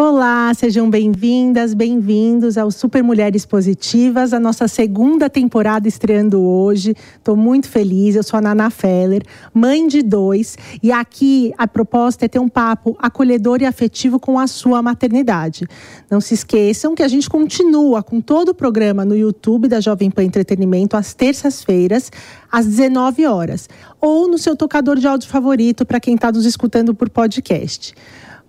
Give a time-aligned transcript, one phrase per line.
[0.00, 6.94] Olá, sejam bem-vindas, bem-vindos ao Super Mulheres Positivas, a nossa segunda temporada estreando hoje.
[7.16, 8.14] Estou muito feliz.
[8.14, 12.48] Eu sou a Nana Feller, mãe de dois, e aqui a proposta é ter um
[12.48, 15.66] papo acolhedor e afetivo com a sua maternidade.
[16.08, 20.12] Não se esqueçam que a gente continua com todo o programa no YouTube da Jovem
[20.12, 22.12] Pan Entretenimento às terças-feiras,
[22.52, 23.68] às 19 horas,
[24.00, 27.96] ou no seu tocador de áudio favorito para quem está nos escutando por podcast.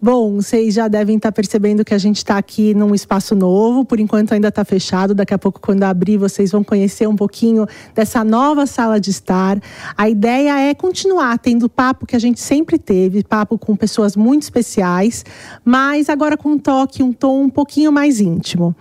[0.01, 3.99] Bom, vocês já devem estar percebendo que a gente está aqui num espaço novo, por
[3.99, 5.13] enquanto ainda está fechado.
[5.13, 9.59] Daqui a pouco, quando abrir, vocês vão conhecer um pouquinho dessa nova sala de estar.
[9.97, 14.43] A ideia é continuar tendo papo que a gente sempre teve, papo com pessoas muito
[14.43, 15.25] especiais,
[15.65, 18.73] mas agora com um toque, um tom um pouquinho mais íntimo.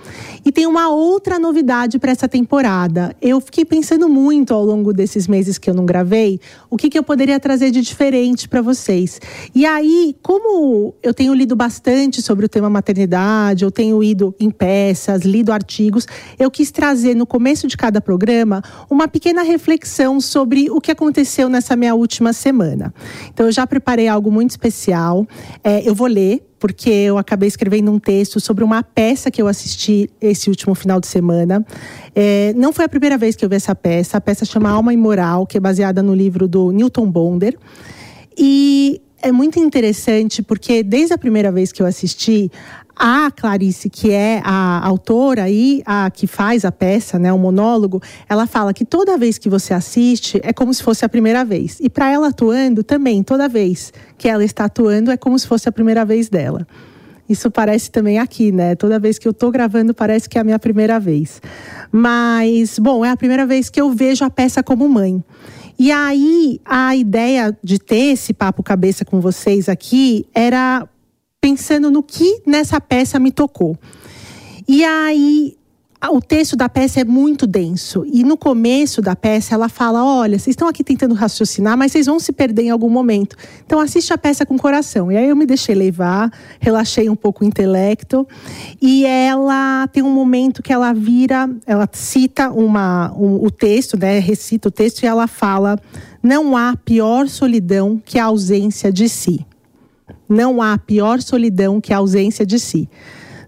[0.44, 3.12] E tem uma outra novidade para essa temporada.
[3.20, 6.38] Eu fiquei pensando muito ao longo desses meses que eu não gravei,
[6.70, 9.20] o que, que eu poderia trazer de diferente para vocês.
[9.52, 14.50] E aí, como eu tenho lido bastante sobre o tema maternidade, eu tenho ido em
[14.50, 16.06] peças, lido artigos.
[16.38, 21.48] Eu quis trazer no começo de cada programa uma pequena reflexão sobre o que aconteceu
[21.48, 22.92] nessa minha última semana.
[23.32, 25.26] Então, eu já preparei algo muito especial.
[25.64, 29.46] É, eu vou ler porque eu acabei escrevendo um texto sobre uma peça que eu
[29.46, 31.64] assisti esse último final de semana.
[32.14, 34.16] É, não foi a primeira vez que eu vi essa peça.
[34.16, 37.56] A peça chama Alma Imoral, que é baseada no livro do Newton Bonder.
[38.36, 42.50] E é muito interessante porque desde a primeira vez que eu assisti,
[42.98, 48.02] a Clarice, que é a autora aí, a que faz a peça, né, o monólogo,
[48.28, 51.78] ela fala que toda vez que você assiste é como se fosse a primeira vez.
[51.80, 55.68] E para ela atuando também, toda vez que ela está atuando é como se fosse
[55.68, 56.66] a primeira vez dela.
[57.28, 58.74] Isso parece também aqui, né?
[58.74, 61.42] Toda vez que eu estou gravando parece que é a minha primeira vez.
[61.92, 65.22] Mas, bom, é a primeira vez que eu vejo a peça como mãe.
[65.78, 70.88] E aí, a ideia de ter esse papo cabeça com vocês aqui era
[71.40, 73.78] pensando no que nessa peça me tocou.
[74.66, 75.57] E aí,
[76.06, 78.04] o texto da peça é muito denso.
[78.06, 82.06] E no começo da peça ela fala: olha, vocês estão aqui tentando raciocinar, mas vocês
[82.06, 83.36] vão se perder em algum momento.
[83.66, 85.10] Então assiste a peça com coração.
[85.10, 88.26] E aí eu me deixei levar, relaxei um pouco o intelecto.
[88.80, 94.20] E ela tem um momento que ela vira, ela cita uma, um, o texto, né?
[94.20, 95.80] Recita o texto e ela fala:
[96.22, 99.44] não há pior solidão que a ausência de si.
[100.28, 102.88] Não há pior solidão que a ausência de si.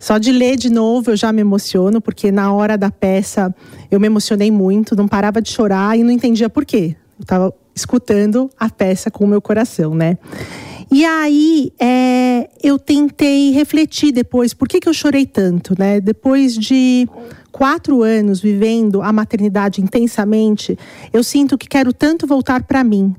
[0.00, 3.54] Só de ler de novo eu já me emociono, porque na hora da peça
[3.90, 6.96] eu me emocionei muito, não parava de chorar e não entendia por quê.
[7.18, 10.16] Eu estava escutando a peça com o meu coração, né?
[10.90, 16.00] E aí é, eu tentei refletir depois por que, que eu chorei tanto, né?
[16.00, 17.06] Depois de
[17.52, 20.78] quatro anos vivendo a maternidade intensamente,
[21.12, 23.14] eu sinto que quero tanto voltar para mim.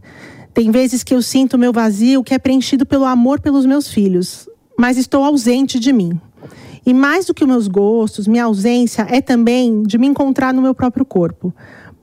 [0.51, 4.49] Tem vezes que eu sinto meu vazio que é preenchido pelo amor pelos meus filhos,
[4.77, 6.19] mas estou ausente de mim.
[6.85, 10.73] E mais do que meus gostos, minha ausência é também de me encontrar no meu
[10.73, 11.53] próprio corpo.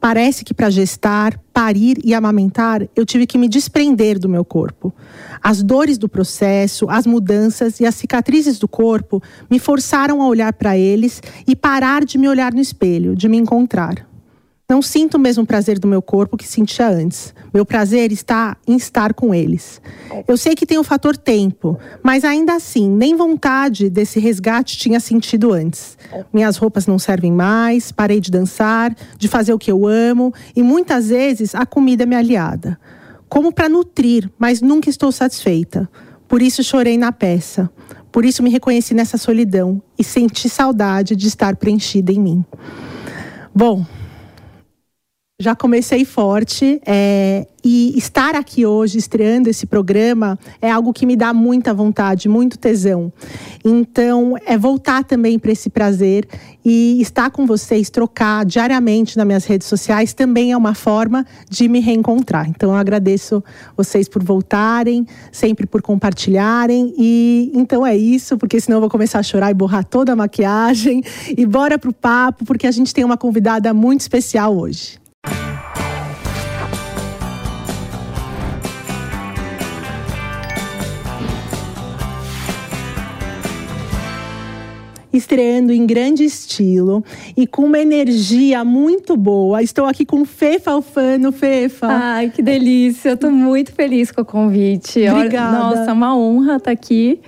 [0.01, 4.95] Parece que para gestar, parir e amamentar, eu tive que me desprender do meu corpo.
[5.43, 10.53] As dores do processo, as mudanças e as cicatrizes do corpo me forçaram a olhar
[10.53, 14.07] para eles e parar de me olhar no espelho, de me encontrar.
[14.71, 17.35] Não sinto o mesmo prazer do meu corpo que sentia antes.
[17.55, 19.81] Meu prazer está em estar com eles.
[20.29, 25.01] Eu sei que tem o fator tempo, mas ainda assim, nem vontade desse resgate tinha
[25.01, 25.97] sentido antes.
[26.31, 30.63] Minhas roupas não servem mais, parei de dançar, de fazer o que eu amo e
[30.63, 32.79] muitas vezes a comida é me aliada.
[33.27, 35.89] Como para nutrir, mas nunca estou satisfeita.
[36.29, 37.71] Por isso chorei na peça.
[38.13, 42.45] Por isso me reconheci nessa solidão e senti saudade de estar preenchida em mim.
[43.55, 43.87] Bom,
[45.41, 51.15] já comecei forte é, e estar aqui hoje estreando esse programa é algo que me
[51.15, 53.13] dá muita vontade, muito tesão.
[53.65, 56.27] Então, é voltar também para esse prazer
[56.65, 61.69] e estar com vocês, trocar diariamente nas minhas redes sociais também é uma forma de
[61.69, 62.49] me reencontrar.
[62.49, 63.41] Então, eu agradeço
[63.77, 69.21] vocês por voltarem, sempre por compartilharem e então é isso, porque senão eu vou começar
[69.21, 73.05] a chorar e borrar toda a maquiagem e bora pro papo, porque a gente tem
[73.05, 74.99] uma convidada muito especial hoje.
[85.13, 87.05] Estreando em grande estilo
[87.37, 89.63] e com uma energia muito boa.
[89.63, 91.33] Estou aqui com Fefa Alfano.
[91.33, 91.87] Fefa.
[91.87, 93.11] Ai, que delícia.
[93.11, 95.09] Eu estou muito feliz com o convite.
[95.09, 95.59] Obrigada.
[95.59, 97.21] Nossa, uma honra estar aqui.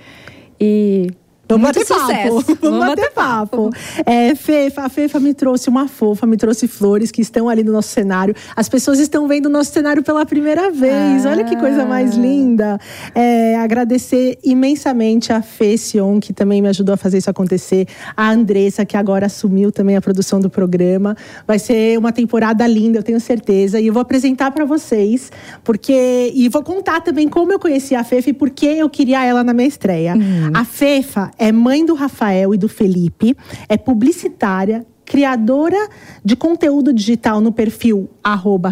[0.59, 1.11] E
[1.51, 2.11] Vamos bater papo.
[2.11, 3.69] Vamos, Vamos bater bater papo.
[4.05, 7.73] É, Fefa, a Fefa me trouxe uma fofa, me trouxe flores que estão ali no
[7.73, 8.33] nosso cenário.
[8.55, 11.25] As pessoas estão vendo o nosso cenário pela primeira vez.
[11.25, 12.79] Olha que coisa mais linda.
[13.13, 17.85] É, agradecer imensamente a Fê Sion, que também me ajudou a fazer isso acontecer.
[18.15, 21.15] A Andressa, que agora assumiu também a produção do programa.
[21.45, 23.79] Vai ser uma temporada linda, eu tenho certeza.
[23.79, 25.31] E eu vou apresentar para vocês,
[25.63, 26.31] porque.
[26.33, 29.43] E vou contar também como eu conheci a Fefa e por que eu queria ela
[29.43, 30.13] na minha estreia.
[30.53, 33.35] A Fefa é mãe do Rafael e do Felipe,
[33.67, 35.89] é publicitária, criadora
[36.23, 38.07] de conteúdo digital no perfil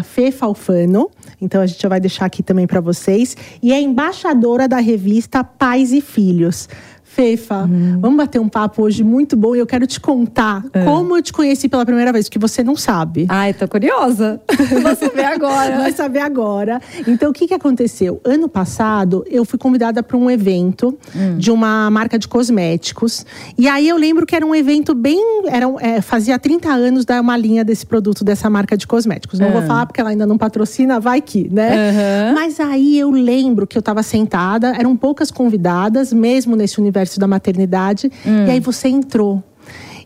[0.04, 1.10] Fefalfano.
[1.40, 3.36] Então a gente vai deixar aqui também para vocês.
[3.60, 6.68] E é embaixadora da revista Pais e Filhos.
[7.12, 7.68] Fefa,
[7.98, 11.32] vamos bater um papo hoje muito bom e eu quero te contar como eu te
[11.32, 13.26] conheci pela primeira vez, porque você não sabe.
[13.28, 14.40] Ai, tô curiosa.
[14.80, 15.78] Você vê agora.
[15.78, 16.80] Vai saber agora.
[17.06, 18.20] Então, o que, que aconteceu?
[18.24, 20.96] Ano passado, eu fui convidada para um evento
[21.36, 23.26] de uma marca de cosméticos.
[23.58, 25.42] E aí eu lembro que era um evento bem.
[25.48, 29.38] Era, é, fazia 30 anos da uma linha desse produto, dessa marca de cosméticos.
[29.40, 31.90] Não vou falar porque ela ainda não patrocina, vai que, né?
[32.34, 37.26] Mas aí eu lembro que eu estava sentada, eram poucas convidadas, mesmo nesse universo da
[37.26, 39.42] maternidade, e aí você entrou.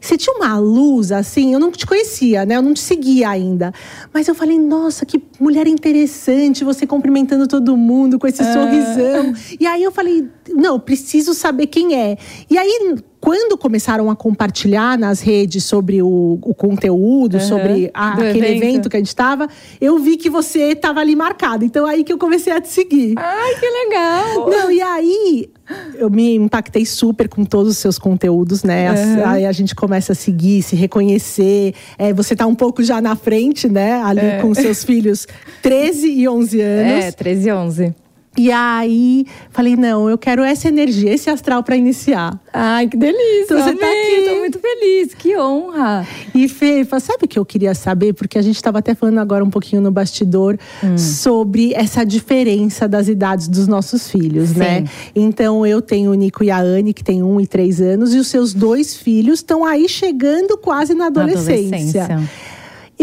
[0.04, 2.56] Você tinha uma luz, assim, eu não te conhecia, né?
[2.56, 3.72] Eu não te seguia ainda.
[4.12, 9.32] Mas eu falei, nossa, que mulher interessante, você cumprimentando todo mundo com esse sorrisão.
[9.58, 12.18] E aí eu falei, não, preciso saber quem é.
[12.50, 18.12] E aí, quando começaram a compartilhar nas redes sobre o, o conteúdo, Aham, sobre a-
[18.12, 18.62] aquele evento.
[18.62, 19.48] evento que a gente estava,
[19.80, 21.64] eu vi que você estava ali marcado.
[21.64, 23.14] Então aí que eu comecei a te seguir.
[23.16, 24.50] Ai, que legal.
[24.50, 25.48] Não, e aí
[25.94, 28.90] eu me impactei super com todos os seus conteúdos, né?
[28.90, 29.22] Aham.
[29.24, 31.72] Aí a gente começa a seguir, se reconhecer.
[31.96, 34.02] É, você tá um pouco já na frente, né?
[34.02, 34.38] Ali É.
[34.42, 35.26] com seus filhos
[35.62, 37.04] 13 e 11 anos.
[37.06, 37.94] É, 13 e 11.
[38.36, 42.38] E aí falei, não, eu quero essa energia, esse astral para iniciar.
[42.52, 43.44] Ai, que delícia.
[43.44, 44.28] Então você tá Amei, aqui.
[44.28, 45.14] Tô muito feliz.
[45.14, 46.06] Que honra.
[46.34, 48.12] E Fefa, sabe o que eu queria saber?
[48.12, 50.58] Porque a gente estava até falando agora um pouquinho no bastidor
[50.98, 54.80] sobre essa diferença das idades dos nossos filhos, né?
[54.80, 54.88] Sim.
[55.14, 58.18] Então eu tenho o Nico e a Anne, que tem um e três anos, e
[58.18, 62.20] os seus dois filhos estão aí chegando quase na Na adolescência.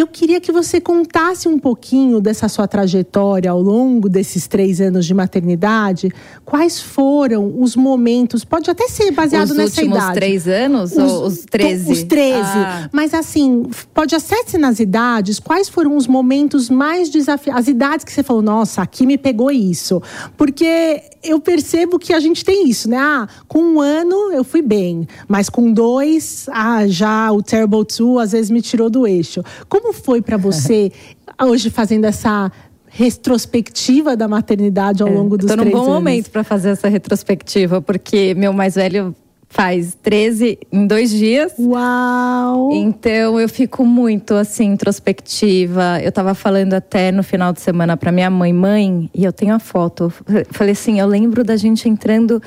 [0.02, 5.06] Eu queria que você contasse um pouquinho dessa sua trajetória ao longo desses três anos
[5.06, 6.12] de maternidade.
[6.44, 8.44] Quais foram os momentos?
[8.44, 10.14] Pode até ser baseado Os nessa últimos idade.
[10.16, 11.92] três anos ou os 13?
[11.92, 12.40] Os 13.
[12.42, 12.90] Ah.
[12.92, 17.62] Mas assim, pode até ser nas idades, quais foram os momentos mais desafiados?
[17.62, 20.02] As idades que você falou, nossa, aqui me pegou isso.
[20.36, 22.98] Porque eu percebo que a gente tem isso, né?
[22.98, 28.18] Ah, com um ano eu fui bem, mas com dois, ah, já o Terrible Two
[28.18, 29.44] às vezes me tirou do eixo.
[29.70, 30.92] Como foi pra você
[31.42, 32.52] hoje fazendo essa
[32.88, 35.94] retrospectiva da maternidade ao longo dos Tô num três bom anos?
[35.94, 39.16] momento para fazer essa retrospectiva, porque meu mais velho
[39.52, 41.54] faz 13 em dois dias.
[41.60, 42.72] Uau!
[42.72, 46.00] Então eu fico muito assim introspectiva.
[46.02, 49.54] Eu tava falando até no final de semana para minha mãe, mãe, e eu tenho
[49.54, 50.12] a foto.
[50.28, 52.42] Eu Falei assim, eu lembro da gente entrando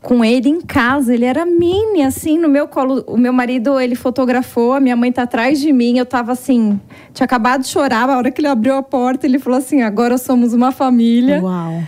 [0.00, 3.02] com ele em casa, ele era mini assim no meu colo.
[3.06, 6.80] O meu marido, ele fotografou, a minha mãe tá atrás de mim, eu tava assim,
[7.12, 10.16] tinha acabado de chorar, a hora que ele abriu a porta, ele falou assim: "Agora
[10.16, 11.40] somos uma família".
[11.42, 11.82] Uau!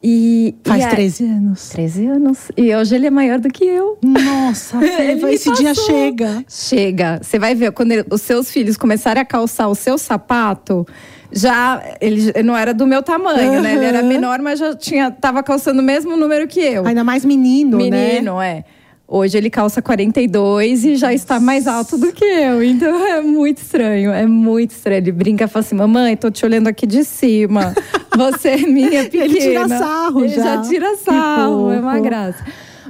[0.00, 1.68] E Faz e a- 13 anos.
[1.70, 2.52] 13 anos.
[2.56, 3.98] E hoje ele é maior do que eu.
[4.04, 6.44] Nossa, Feva, esse dia chega.
[6.48, 7.18] Chega.
[7.20, 10.86] Você vai ver, quando ele- os seus filhos começarem a calçar o seu sapato,
[11.30, 13.74] já ele não era do meu tamanho, né?
[13.74, 16.86] Ele era menor, mas já tinha, tava calçando o mesmo número que eu.
[16.86, 18.14] Ainda mais menino, né?
[18.14, 18.64] Menino, é.
[19.10, 22.62] Hoje ele calça 42 e já está mais alto do que eu.
[22.62, 24.98] Então é muito estranho, é muito estranho.
[24.98, 27.74] Ele brinca e fala assim: Mamãe, tô te olhando aqui de cima.
[28.14, 29.24] Você é minha pequena.
[29.24, 30.42] Ele tira sarro Ele já.
[30.42, 32.44] já tira sarro, é uma graça.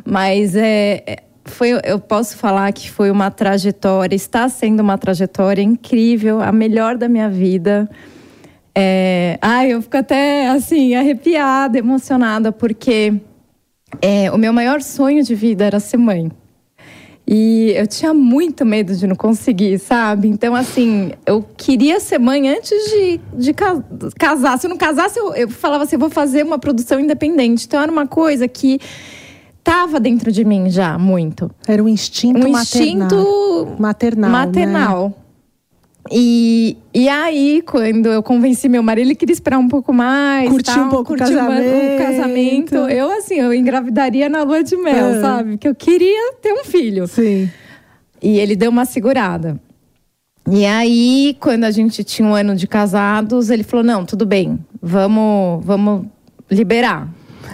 [0.04, 1.02] Mas é.
[1.07, 6.50] é- Foi, eu posso falar que foi uma trajetória, está sendo uma trajetória incrível, a
[6.52, 7.88] melhor da minha vida.
[8.80, 13.12] É, ai, eu fico até assim, arrepiada, emocionada, porque
[14.00, 16.30] é, o meu maior sonho de vida era ser mãe.
[17.26, 20.28] E eu tinha muito medo de não conseguir, sabe?
[20.28, 23.82] Então, assim, eu queria ser mãe antes de, de ca-
[24.18, 24.58] casar.
[24.58, 27.66] Se eu não casasse, eu, eu falava assim: eu vou fazer uma produção independente.
[27.66, 28.80] Então, era uma coisa que
[29.58, 31.50] estava dentro de mim já muito.
[31.66, 33.08] Era um instinto Um maternal.
[33.08, 35.08] instinto maternal.
[35.08, 35.14] né?
[36.11, 40.49] E, e aí, quando eu convenci meu marido, ele queria esperar um pouco mais.
[40.49, 41.99] Curtir tal, um pouco o curtir uma- casamento.
[41.99, 42.75] casamento.
[42.77, 45.21] Eu, assim, eu engravidaria na lua de mel, Ah.
[45.21, 45.50] sabe?
[45.53, 47.07] Porque eu queria ter um filho.
[47.07, 47.50] Sim.
[48.23, 49.61] E ele deu uma segurada.
[50.50, 54.59] E aí, quando a gente tinha um ano de casados, ele falou: não, tudo bem,
[54.81, 56.07] vamos, vamos
[56.50, 57.07] liberar.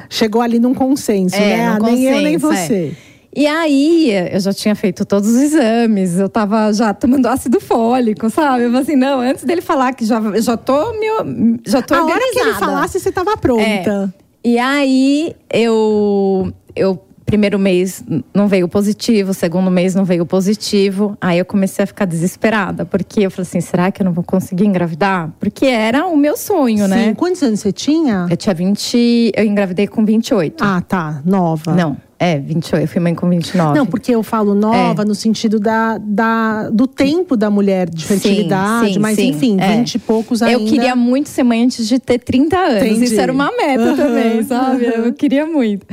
[0.08, 1.66] Chegou ali num consenso, É, né?
[1.68, 2.90] Ah, nem eu, nem consenso, é.
[3.36, 8.30] E aí, eu já tinha feito todos os exames, eu tava já tomando ácido fólico,
[8.30, 8.64] sabe?
[8.64, 12.04] Eu falei assim, não, antes dele falar que já, já tô, meu, já tô A
[12.04, 12.32] hora organizada.
[12.32, 14.14] que ele falasse, você tava pronta.
[14.44, 21.16] E aí, eu, eu primeiro mês não veio positivo, segundo mês não veio positivo.
[21.20, 24.22] Aí eu comecei a ficar desesperada, porque eu falei assim, será que eu não vou
[24.22, 25.32] conseguir engravidar?
[25.40, 26.90] Porque era o meu sonho, Sim.
[26.90, 27.14] né?
[27.14, 28.26] Quantos anos você tinha?
[28.30, 30.62] Eu tinha 20, eu engravidei com 28.
[30.62, 31.22] Ah, tá.
[31.24, 31.74] Nova.
[31.74, 33.78] Não, é, 28, eu fui mãe com 29.
[33.78, 35.04] Não, porque eu falo nova É.
[35.04, 39.56] no sentido da, da, do tempo da mulher de Sim, fertilidade, sim, mas sim, enfim,
[39.60, 39.76] é.
[39.76, 40.60] 20 e poucos ainda.
[40.62, 42.82] Eu queria muito ser mãe antes de ter 30 anos.
[42.82, 43.04] Entendi.
[43.04, 44.84] Isso era uma meta Aham, também, sabe?
[44.84, 45.86] Eu queria muito.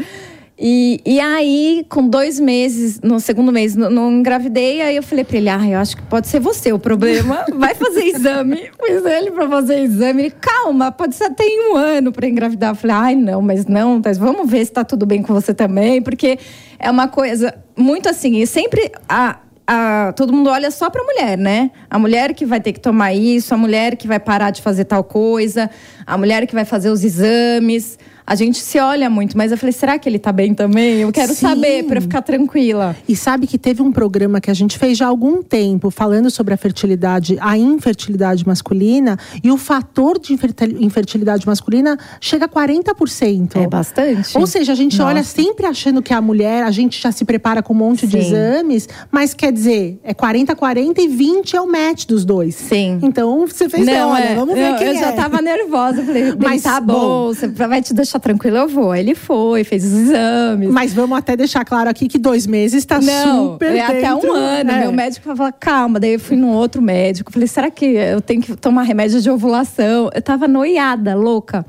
[0.63, 5.25] E, e aí, com dois meses, no segundo mês, não, não engravidei, aí eu falei
[5.25, 7.43] pra ele: ah, eu acho que pode ser você o problema.
[7.57, 8.69] Vai fazer exame.
[8.85, 10.21] Fiz ele pra fazer exame.
[10.21, 12.71] Ele, calma, pode ser até em um ano pra engravidar.
[12.71, 15.51] Eu falei, ai, não, mas não, Thais, vamos ver se tá tudo bem com você
[15.51, 16.37] também, porque
[16.77, 21.05] é uma coisa muito assim, e sempre a, a- todo mundo olha só para a
[21.05, 21.71] mulher, né?
[21.89, 24.85] A mulher que vai ter que tomar isso, a mulher que vai parar de fazer
[24.85, 25.71] tal coisa,
[26.05, 27.97] a mulher que vai fazer os exames.
[28.31, 31.01] A gente se olha muito, mas eu falei, será que ele tá bem também?
[31.01, 31.47] Eu quero Sim.
[31.47, 32.95] saber para ficar tranquila.
[33.05, 36.31] E sabe que teve um programa que a gente fez já há algum tempo falando
[36.31, 42.47] sobre a fertilidade, a infertilidade masculina, e o fator de infertil- infertilidade masculina chega a
[42.47, 43.57] 40%.
[43.57, 44.37] É bastante.
[44.37, 45.09] Ou seja, a gente Nossa.
[45.09, 48.13] olha sempre achando que a mulher, a gente já se prepara com um monte de
[48.13, 48.27] Sim.
[48.27, 52.55] exames, mas quer dizer, é 40, 40 e 20 é o match dos dois.
[52.55, 52.97] Sim.
[53.03, 54.99] Então você fez, olha, é, vamos ver não, quem eu é.
[54.99, 55.99] já tava nervosa.
[55.99, 56.93] Eu falei, Mas, tá bom.
[56.93, 58.91] bom, você vai te deixar tranquila, eu vou.
[58.91, 60.69] Aí Ele foi, fez os exames.
[60.69, 64.31] Mas vamos até deixar claro aqui que dois meses tá Não, super é até dentro,
[64.31, 64.71] um ano.
[64.71, 64.79] é.
[64.81, 65.99] Meu médico falou, calma.
[65.99, 67.31] Daí eu fui num outro médico.
[67.31, 70.09] Falei, será que eu tenho que tomar remédio de ovulação?
[70.13, 71.65] Eu tava noiada, louca.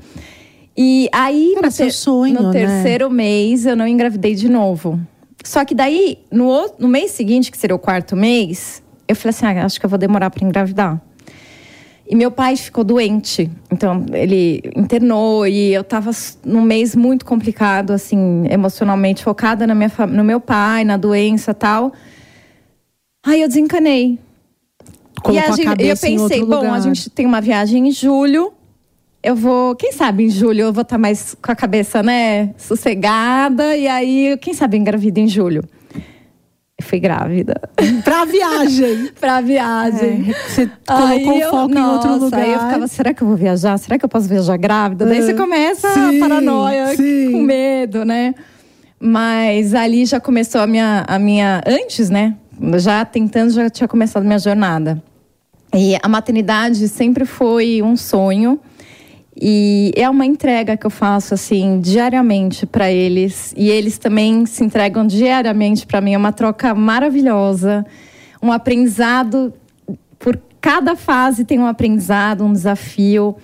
[0.77, 2.65] E aí, Era no, seu sonho, no né?
[2.65, 4.99] terceiro mês, eu não engravidei de novo.
[5.43, 9.29] Só que daí, no, outro- no mês seguinte, que seria o quarto mês, eu falei
[9.31, 10.99] assim, ah, acho que eu vou demorar para engravidar.
[12.13, 13.49] E meu pai ficou doente.
[13.71, 19.73] Então, ele internou e eu tava s- num mês muito complicado, assim, emocionalmente, focada na
[19.73, 21.91] minha, no meu pai, na doença e tal.
[23.25, 24.19] Aí eu desencanei.
[25.23, 26.73] Colocou e a gente- eu pensei, bom, lugar.
[26.75, 28.53] a gente tem uma viagem em julho.
[29.23, 33.75] Eu vou, quem sabe em julho eu vou estar mais com a cabeça, né, sossegada.
[33.75, 35.63] E aí, quem sabe engravida em julho.
[36.83, 37.59] Fui grávida.
[38.03, 39.09] Pra viagem.
[39.19, 40.29] pra viagem.
[40.31, 42.39] É, você Aí colocou o eu- foco em outro nossa, lugar.
[42.41, 43.77] Aí eu ficava, será que eu vou viajar?
[43.77, 45.05] Será que eu posso viajar grávida?
[45.05, 47.31] Daí Ah, você começa sim, a paranoia, sim.
[47.31, 48.35] com medo, né?
[48.99, 51.61] Mas ali já começou a minha, a minha.
[51.65, 52.35] Antes, né?
[52.77, 55.01] Já tentando, já tinha começado a minha jornada.
[55.75, 58.59] E a maternidade sempre foi um sonho.
[59.39, 64.63] E é uma entrega que eu faço assim diariamente para eles e eles também se
[64.63, 66.13] entregam diariamente para mim.
[66.13, 67.85] É uma troca maravilhosa,
[68.41, 69.53] um aprendizado
[70.19, 73.35] por cada fase tem um aprendizado, um desafio.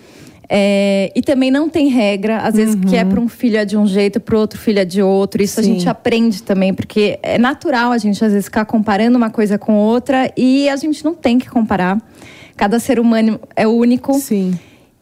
[0.52, 3.78] É, e também não tem regra, às vezes que é para um filho é de
[3.78, 5.44] um jeito, para outro filho é de outro.
[5.44, 5.62] Isso Sim.
[5.62, 9.60] a gente aprende também, porque é natural a gente às vezes ficar comparando uma coisa
[9.60, 12.02] com outra e a gente não tem que comparar.
[12.56, 14.14] Cada ser humano é único.
[14.14, 14.58] Sim.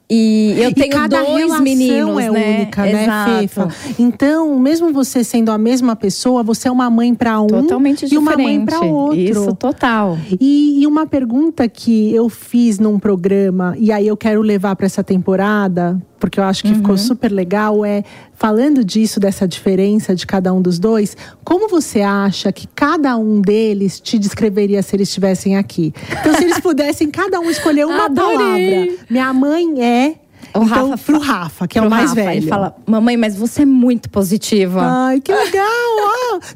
[0.10, 2.56] E eu e tenho cada dois meninos, é né?
[2.58, 3.32] única, né, Exato.
[3.40, 3.68] Fefa?
[4.00, 8.10] Então, mesmo você sendo a mesma pessoa, você é uma mãe para um Totalmente e
[8.10, 8.18] diferente.
[8.18, 9.20] uma mãe para outro.
[9.20, 10.18] Isso, total.
[10.40, 14.86] E, e uma pergunta que eu fiz num programa, e aí eu quero levar para
[14.86, 16.76] essa temporada, porque eu acho que Uhum.
[16.76, 22.02] ficou super legal, é falando disso, dessa diferença de cada um dos dois, como você
[22.02, 25.94] acha que cada um deles te descreveria se eles estivessem aqui?
[26.20, 28.88] Então, se eles pudessem cada um escolher uma palavra.
[29.10, 30.16] Minha mãe é.
[30.60, 32.38] O então, Rafa pro fa- Rafa, que é o Pro mais Rafa, velho.
[32.38, 34.82] Ele fala, mamãe, mas você é muito positiva.
[34.84, 35.68] Ai, que legal!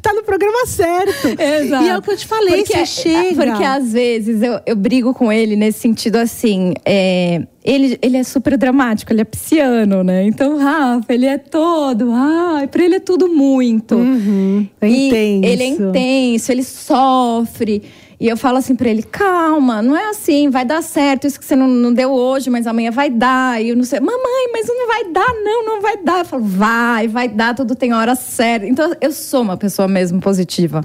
[0.01, 1.27] tá no programa certo.
[1.41, 1.83] Exato.
[1.85, 3.45] E é o que eu te falei, porque, você chega.
[3.45, 6.73] Porque às vezes eu, eu brigo com ele nesse sentido assim.
[6.85, 10.25] é, ele, ele é super dramático, ele é pisciano, né?
[10.25, 12.11] Então, Rafa, ele é todo.
[12.11, 13.95] Ai, pra ele é tudo muito.
[13.95, 15.45] Uhum, é E intenso.
[15.45, 17.83] Ele é intenso, ele sofre.
[18.21, 21.25] E eu falo assim pra ele: calma, não é assim, vai dar certo.
[21.25, 23.59] Isso que você não, não deu hoje, mas amanhã vai dar.
[23.59, 26.19] E eu não sei, mamãe, mas não vai dar, não, não vai dar.
[26.19, 28.67] Eu falo: vai, vai dar, tudo tem hora certa.
[28.67, 30.83] Então eu sou uma pessoa mesmo positiva.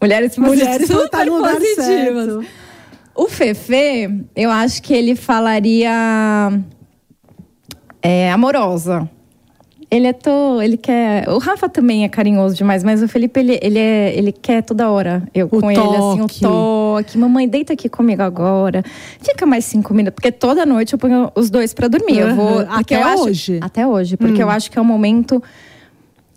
[0.00, 2.26] Mulheres, Mulheres super tá no lugar positivas.
[2.26, 2.46] certo.
[3.16, 5.90] O Fefe, eu acho que ele falaria
[8.00, 9.10] é, amorosa.
[9.90, 11.28] Ele é to, ele quer.
[11.28, 14.88] O Rafa também é carinhoso demais, mas o Felipe ele, ele, é, ele quer toda
[14.88, 16.40] hora eu O com ele assim o toque.
[16.40, 17.18] toque.
[17.18, 18.84] Mamãe deita aqui comigo agora.
[19.20, 22.18] Fica mais cinco minutos, porque toda noite eu ponho os dois pra dormir.
[22.20, 23.58] Eu vou Até eu acho- hoje?
[23.60, 25.42] até hoje, porque eu acho que é um momento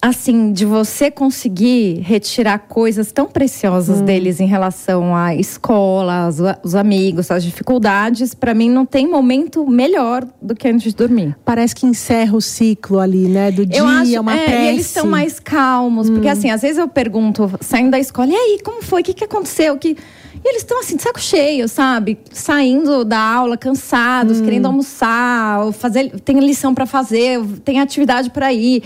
[0.03, 4.05] assim, de você conseguir retirar coisas tão preciosas hum.
[4.05, 9.65] deles em relação à escola, os, os amigos, as dificuldades, para mim não tem momento
[9.65, 11.37] melhor do que antes de dormir.
[11.45, 14.61] Parece que encerra o ciclo ali, né, do dia, eu acho, uma é, prece.
[14.61, 16.15] E eles estão mais calmos, hum.
[16.15, 18.99] porque assim, às vezes eu pergunto, saindo da escola, e aí, como foi?
[18.99, 19.77] O que, que aconteceu?
[19.77, 19.95] Que
[20.43, 22.19] e eles estão assim, de saco cheio, sabe?
[22.29, 24.43] Saindo da aula, cansados, hum.
[24.43, 28.83] querendo almoçar, fazer, tem lição para fazer, tem atividade para ir.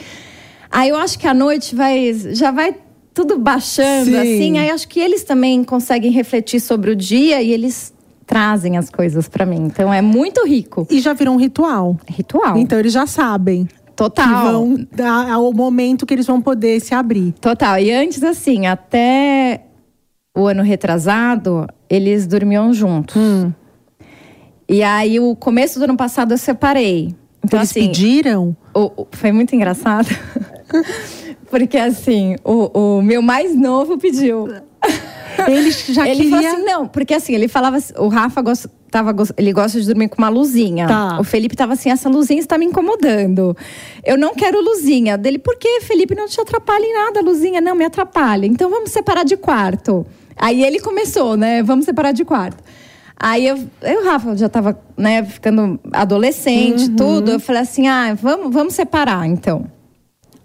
[0.69, 2.75] Aí eu acho que a noite vai, já vai
[3.13, 4.17] tudo baixando, Sim.
[4.17, 4.57] assim.
[4.57, 7.93] Aí acho que eles também conseguem refletir sobre o dia e eles
[8.27, 9.63] trazem as coisas para mim.
[9.65, 10.85] Então é muito rico.
[10.89, 11.97] E já virou um ritual.
[12.07, 12.57] Ritual.
[12.57, 13.67] Então eles já sabem.
[13.95, 14.27] Total.
[14.27, 17.31] Que vão dar ao momento que eles vão poder se abrir.
[17.41, 17.79] Total.
[17.79, 19.63] E antes, assim, até
[20.35, 23.15] o ano retrasado, eles dormiam juntos.
[23.15, 23.51] Hum.
[24.69, 27.15] E aí, o começo do ano passado, eu separei.
[27.43, 28.55] Então, eles assim, pediram?
[28.71, 30.09] O, o, foi muito engraçado.
[31.49, 34.47] Porque assim, o, o meu mais novo pediu.
[35.47, 36.31] Ele já ele queria...
[36.31, 40.09] falou assim, não, porque assim, ele falava, o Rafa gosta, tava, ele gosta de dormir
[40.09, 40.87] com uma luzinha.
[40.87, 41.19] Tá.
[41.19, 43.55] O Felipe tava assim, essa luzinha está me incomodando.
[44.03, 45.17] Eu não quero luzinha.
[45.17, 46.15] Dele, por que, Felipe?
[46.15, 47.61] Não te atrapalha em nada, luzinha.
[47.61, 48.45] Não, me atrapalha.
[48.45, 50.05] Então vamos separar de quarto.
[50.35, 51.63] Aí ele começou, né?
[51.63, 52.63] Vamos separar de quarto.
[53.19, 56.95] Aí eu, eu Rafa, já tava, né, ficando adolescente, uhum.
[56.95, 57.31] tudo.
[57.31, 59.65] Eu falei assim: ah, vamos, vamos separar então.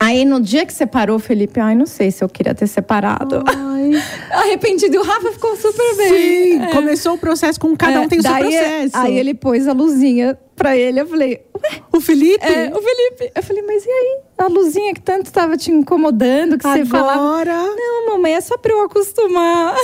[0.03, 3.45] Aí no dia que separou, Felipe, ai, não sei se eu queria ter separado.
[3.47, 3.93] Ai.
[4.33, 4.97] Arrependido.
[4.97, 6.09] E o Rafa ficou super bem.
[6.09, 6.67] Sim, é.
[6.73, 8.97] começou o processo com cada um é, tem o seu processo.
[8.97, 11.01] Aí ele pôs a luzinha pra ele.
[11.01, 11.83] Eu falei, ué?
[11.93, 12.45] O Felipe?
[12.45, 13.33] É, o Felipe.
[13.35, 14.19] Eu falei, mas e aí?
[14.39, 16.85] A luzinha que tanto estava te incomodando, que Agora...
[16.85, 17.45] você falava.
[17.45, 19.77] Não, mamãe, é só pra eu acostumar.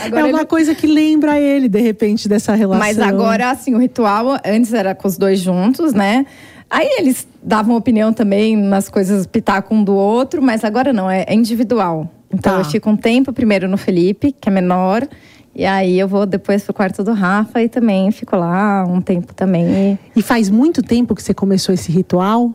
[0.00, 0.46] Agora é uma ele...
[0.46, 2.80] coisa que lembra ele, de repente, dessa relação.
[2.80, 6.26] Mas agora, assim, o ritual antes era com os dois juntos, né?
[6.72, 11.26] Aí eles davam opinião também nas coisas pitaco um do outro, mas agora não, é,
[11.28, 12.10] é individual.
[12.32, 12.60] Então tá.
[12.60, 15.06] eu fico um tempo primeiro no Felipe, que é menor,
[15.54, 19.34] e aí eu vou depois pro quarto do Rafa e também fico lá um tempo
[19.34, 19.98] também.
[20.16, 22.54] E faz muito tempo que você começou esse ritual?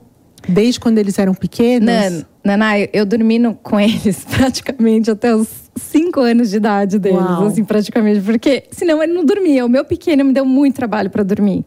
[0.50, 2.26] Desde quando eles eram pequenos?
[2.44, 7.20] Naná, eu, eu dormi no, com eles praticamente até os cinco anos de idade deles,
[7.20, 7.46] Uau.
[7.46, 8.22] assim, praticamente.
[8.22, 9.64] Porque senão ele não dormia.
[9.64, 11.64] O meu pequeno me deu muito trabalho para dormir.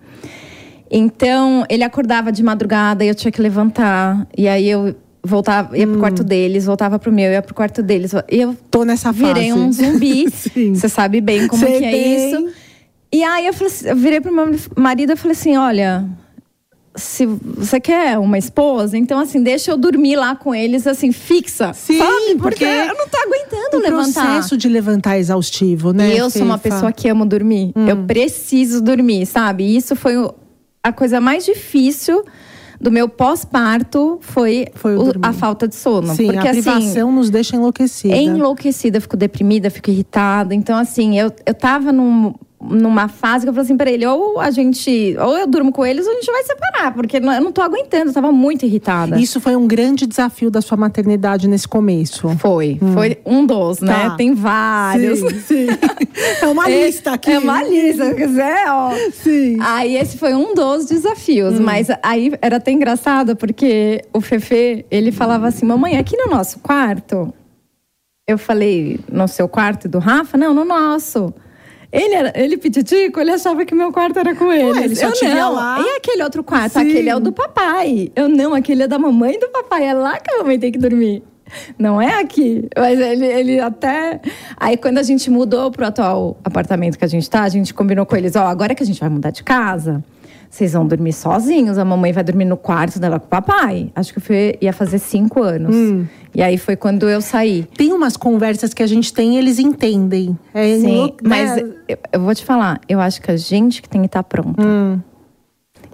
[0.91, 4.27] Então, ele acordava de madrugada e eu tinha que levantar.
[4.37, 6.01] E aí eu voltava, ia pro hum.
[6.01, 8.13] quarto deles, voltava pro meu, ia pro quarto deles.
[8.29, 9.25] E eu tô nessa fase.
[9.25, 10.27] Virei um zumbi.
[10.75, 12.29] Você sabe bem como Sei que é bem.
[12.29, 12.49] isso.
[13.13, 16.09] E aí eu, falei, eu virei pro meu marido e falei assim: olha,
[16.95, 21.73] se você quer uma esposa, então assim, deixa eu dormir lá com eles, assim, fixa.
[21.73, 22.37] Sim, sabe?
[22.37, 24.21] Porque, porque eu não tô aguentando o levantar.
[24.21, 26.15] O processo de levantar é exaustivo, né?
[26.15, 27.73] E eu sou uma pessoa que amo dormir.
[27.75, 27.89] Hum.
[27.89, 29.65] Eu preciso dormir, sabe?
[29.65, 30.15] E isso foi
[30.83, 32.25] a coisa mais difícil
[32.81, 36.15] do meu pós-parto foi, foi a falta de sono.
[36.15, 38.17] Sim, porque, a assim, privação assim, nos deixa enlouquecida.
[38.17, 40.55] Enlouquecida, fico deprimida, fico irritada.
[40.55, 44.39] Então, assim, eu, eu tava num numa fase que eu falei assim para ele, ou
[44.39, 47.51] a gente, ou eu durmo com eles, ou a gente vai separar, porque eu não
[47.51, 49.19] tô aguentando, eu tava muito irritada.
[49.19, 52.29] Isso foi um grande desafio da sua maternidade nesse começo.
[52.39, 52.93] Foi, hum.
[52.93, 53.93] foi um dos, né?
[53.93, 54.17] Tá.
[54.17, 55.21] Tem vários.
[55.21, 55.67] Sim, sim.
[56.43, 57.31] É uma lista aqui.
[57.31, 58.93] É uma lista, se quiser, ó.
[59.13, 59.57] Sim.
[59.61, 61.63] Aí esse foi um dos desafios, hum.
[61.63, 66.59] mas aí era até engraçado porque o Fefe, ele falava assim: "Mamãe, aqui no nosso
[66.59, 67.33] quarto".
[68.29, 71.33] Eu falei: "No seu quarto do Rafa?" "Não, no nosso".
[71.93, 74.71] Ele, era, ele pititico, ele achava que meu quarto era com ele.
[74.71, 75.55] Ué, ele eu não.
[75.55, 75.81] lá.
[75.81, 76.75] E aquele outro quarto?
[76.75, 76.89] Sim.
[76.89, 78.13] Aquele é o do papai.
[78.15, 79.87] Eu não, aquele é da mamãe e do papai.
[79.87, 81.23] É lá que a mamãe tem que dormir.
[81.77, 82.69] Não é aqui.
[82.77, 84.21] Mas ele, ele até.
[84.57, 88.07] Aí, quando a gente mudou pro atual apartamento que a gente tá, a gente combinou
[88.07, 90.05] com eles: ó, agora que a gente vai mudar de casa,
[90.49, 91.79] vocês vão dormir sozinhos.
[91.79, 93.91] A mamãe vai dormir no quarto dela com o papai.
[93.95, 95.75] Acho que foi, ia fazer cinco anos.
[95.75, 96.07] Hum.
[96.35, 97.67] E aí foi quando eu saí.
[97.77, 100.39] Tem umas conversas que a gente tem eles entendem.
[100.55, 101.13] É Sim, né?
[101.23, 104.23] mas eu, eu, vou te falar, eu acho que a gente que tem que estar
[104.23, 104.63] tá pronta.
[104.63, 105.01] Hum.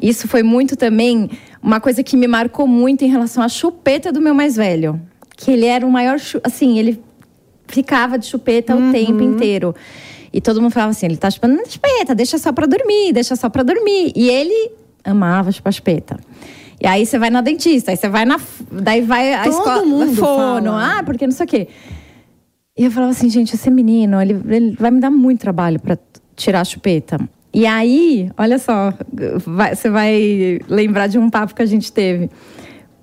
[0.01, 1.31] Isso foi muito também
[1.63, 5.01] uma coisa que me marcou muito em relação à chupeta do meu mais velho.
[5.37, 6.19] Que ele era o maior.
[6.45, 7.03] Assim, ele
[7.67, 8.91] ficava de chupeta uhum.
[8.91, 9.75] o tempo inteiro.
[10.33, 13.49] E todo mundo falava assim: ele tá chupando chupeta, deixa só pra dormir, deixa só
[13.49, 14.13] pra dormir.
[14.15, 14.73] E ele
[15.03, 16.19] amava chupar chupeta.
[16.81, 18.39] E aí você vai na dentista, aí você vai na.
[18.71, 19.85] Daí vai a escola.
[19.85, 20.99] Mundo fono, fala.
[20.99, 21.69] ah, porque não sei o quê.
[22.79, 25.99] E eu falava assim, gente, esse menino, ele, ele vai me dar muito trabalho para
[26.35, 27.19] tirar a chupeta.
[27.53, 28.93] E aí, olha só,
[29.47, 32.29] vai, você vai lembrar de um papo que a gente teve.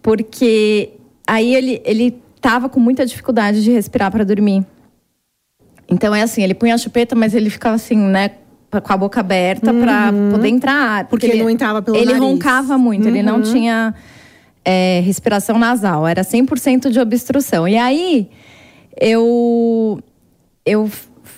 [0.04, 0.92] Porque
[1.26, 4.64] aí ele, ele tava com muita dificuldade de respirar para dormir.
[5.90, 8.30] Então é assim, ele punha a chupeta, mas ele ficava assim, né,
[8.82, 9.82] com a boca aberta uhum.
[9.82, 11.06] para poder entrar ar.
[11.06, 12.22] Porque, porque ele não entrava pelo ele nariz.
[12.22, 13.10] roncava muito, uhum.
[13.10, 13.42] ele não uhum.
[13.42, 13.94] tinha
[14.64, 17.68] é, respiração nasal, era 100% de obstrução.
[17.68, 18.30] E aí
[19.00, 20.00] eu
[20.66, 20.90] eu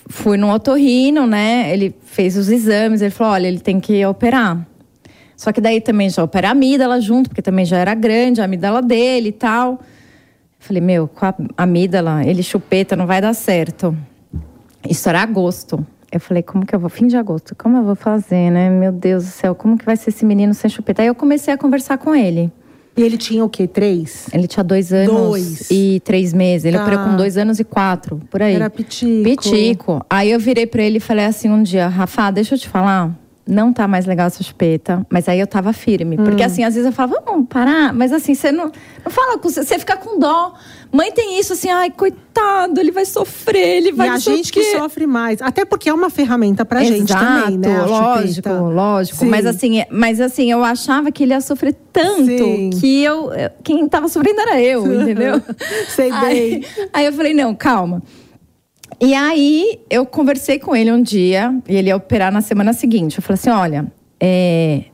[0.07, 1.71] fui no otorrino, né?
[1.73, 4.65] Ele fez os exames, ele falou: olha, ele tem que operar.
[5.35, 8.45] Só que daí também já opera a amígdala junto, porque também já era grande, a
[8.45, 9.79] amígdala dele e tal.
[10.59, 13.95] Falei, meu, com a amígdala, ele chupeta, não vai dar certo.
[14.89, 15.85] Isso era agosto.
[16.11, 16.89] Eu falei, como que eu vou?
[16.89, 18.69] Fim de agosto, como eu vou fazer, né?
[18.69, 21.01] Meu Deus do céu, como que vai ser esse menino sem chupeta?
[21.01, 22.51] Aí eu comecei a conversar com ele.
[22.97, 23.67] E ele tinha o quê?
[23.67, 24.27] Três?
[24.31, 25.67] Ele tinha dois anos Dois.
[25.69, 26.63] e três meses.
[26.63, 26.83] Ele Tá.
[26.85, 28.55] operou com dois anos e quatro, por aí.
[28.55, 29.23] Era pitico.
[29.23, 30.05] Pitico.
[30.09, 33.11] Aí eu virei pra ele e falei assim um dia, Rafa, deixa eu te falar.
[33.47, 35.05] Não tá mais legal essa chupeta.
[35.09, 36.17] Mas aí eu tava firme.
[36.17, 36.45] Porque Hum.
[36.45, 37.93] assim, às vezes eu falava, vamos parar.
[37.93, 38.71] Mas assim, você não,
[39.03, 40.53] não fala com você, fica com dó.
[40.91, 44.63] Mãe tem isso assim, ai, coitado, ele vai sofrer, ele vai E a gente que
[44.77, 45.41] sofre mais.
[45.41, 47.75] Até porque é uma ferramenta pra gente Exato, também, né?
[47.77, 48.61] a lógico, chupeta.
[48.61, 49.17] lógico.
[49.19, 49.25] Sim.
[49.29, 52.69] Mas assim, mas assim, eu achava que ele ia sofrer tanto Sim.
[52.79, 53.31] que eu.
[53.33, 55.41] eu- Quem tava sofrendo era eu, entendeu?
[55.89, 56.19] Sei bem.
[56.19, 58.01] Aí, aí eu falei, não, calma.
[58.99, 63.17] E aí eu conversei com ele um dia, e ele ia operar na semana seguinte.
[63.17, 64.85] Eu falei assim: olha, é,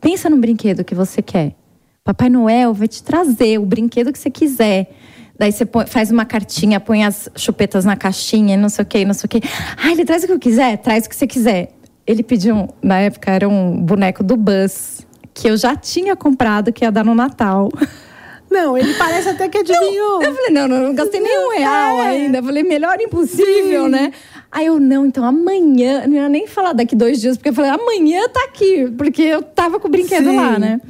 [0.00, 1.54] pensa no brinquedo que você quer.
[2.02, 4.90] Papai Noel vai te trazer o brinquedo que você quiser.
[5.38, 9.04] Daí você põe- faz uma cartinha, põe as chupetas na caixinha, não sei o que,
[9.04, 9.40] não sei o que.
[9.76, 10.76] Ah, ele traz o que eu quiser?
[10.78, 11.70] Traz o que você quiser.
[12.06, 16.84] Ele pediu, na época, era um boneco do Buzz, que eu já tinha comprado, que
[16.84, 17.70] ia dar no Natal.
[18.50, 20.20] Não, ele parece até que adivinhou.
[20.22, 22.08] Eu falei, não, não, não gastei nenhum real É.
[22.08, 22.38] ainda.
[22.38, 23.90] Eu falei, melhor impossível, Sim.
[23.90, 24.12] né?
[24.50, 27.70] Aí eu, não, então amanhã, não ia nem falar daqui dois dias, porque eu falei,
[27.70, 30.36] amanhã tá aqui, porque eu tava com o brinquedo Sim.
[30.36, 30.80] lá, né?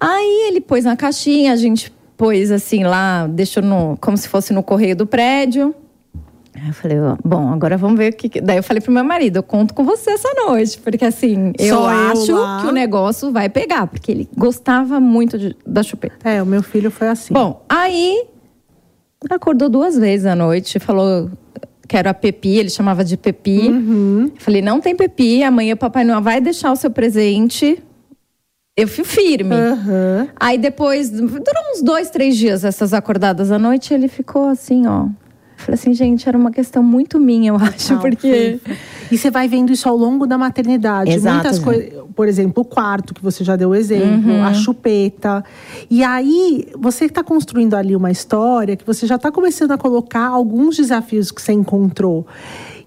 [0.00, 4.52] Aí ele pôs na caixinha, a gente pôs assim lá, deixou no, como se fosse
[4.52, 5.74] no correio do prédio.
[6.66, 8.28] Eu falei, bom, agora vamos ver o que.
[8.28, 11.52] que- Daí eu falei pro meu marido, eu conto com você essa noite, porque assim,
[11.58, 12.60] eu Só eu acho lá.
[12.60, 16.16] que o negócio vai pegar, porque ele gostava muito de- da chupeta.
[16.28, 17.32] É, o meu filho foi assim.
[17.32, 18.24] Bom, aí
[19.30, 21.30] acordou duas vezes à noite, falou
[21.88, 23.68] quero a Pepi, ele chamava de Pepi.
[23.68, 24.30] Uhum.
[24.38, 27.82] Falei, não tem Pepi, amanhã o Papai Noel vai deixar o seu presente.
[28.76, 29.54] Eu fui firme.
[29.54, 30.28] Aham.
[30.38, 31.34] Aí depois, durou
[31.74, 35.08] uns dois, três dias essas acordadas à noite, ele ficou assim, ó.
[35.60, 38.58] Falei assim, gente, era uma questão muito minha, eu acho, Não, porque.
[38.64, 38.76] Fifa.
[39.12, 41.10] E você vai vendo isso ao longo da maternidade.
[41.10, 41.92] Exato, Muitas coisas.
[42.14, 44.44] Por exemplo, o quarto, que você já deu o exemplo, Uhum.
[44.44, 45.44] a chupeta.
[45.90, 50.26] E aí, você está construindo ali uma história que você já está começando a colocar
[50.28, 52.26] alguns desafios que você encontrou.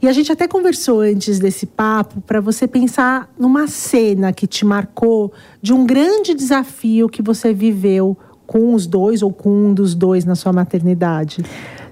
[0.01, 4.65] E a gente até conversou antes desse papo para você pensar numa cena que te
[4.65, 5.31] marcou
[5.61, 10.25] de um grande desafio que você viveu com os dois ou com um dos dois
[10.25, 11.43] na sua maternidade.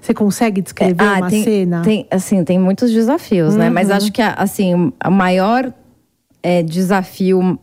[0.02, 1.82] Você consegue descrever uma Ah, tem, cena?
[1.82, 3.70] Tem, assim, tem muitos desafios, né?
[3.70, 3.94] Mas Uhum.
[3.94, 5.72] acho que, assim, o maior
[6.42, 7.56] é, desafio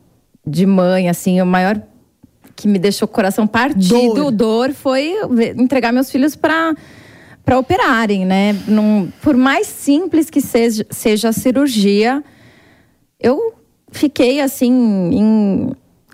[0.47, 1.81] de mãe, assim, o maior
[2.55, 4.31] que me deixou o coração partido, Dor.
[4.31, 5.15] dor, foi
[5.57, 6.73] entregar meus filhos para
[7.43, 8.53] para operarem, né?
[8.67, 12.23] Num, por mais simples que seja, seja a cirurgia,
[13.19, 13.53] eu
[13.91, 15.71] fiquei assim em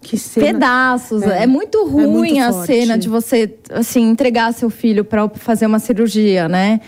[0.07, 0.45] Que cena.
[0.45, 1.23] pedaços.
[1.23, 1.43] É.
[1.43, 2.67] É, muito ruim muito a forte.
[2.67, 6.79] cena de você assim entregar seu filho para fazer uma cirurgia, né?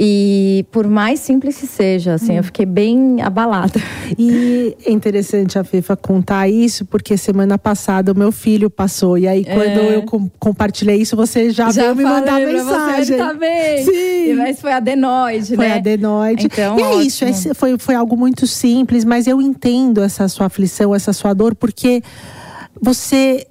[0.00, 2.36] E por mais simples que seja, assim, Hum.
[2.36, 3.80] eu fiquei bem abalada.
[4.16, 9.18] E é interessante a Fefa contar isso, porque semana passada o meu filho passou.
[9.18, 13.16] E aí, quando eu com- compartilhei isso, você já, veio me mandar mensagem.
[13.18, 13.84] Você também.
[13.84, 14.34] Sim.
[14.34, 15.74] Mas foi adenoide, Foi né?
[15.78, 16.46] adenoide.
[16.46, 20.46] Então, e é isso, esse foi, foi algo muito simples, mas eu entendo essa sua
[20.46, 22.02] aflição, essa sua dor, porque
[22.80, 23.46] você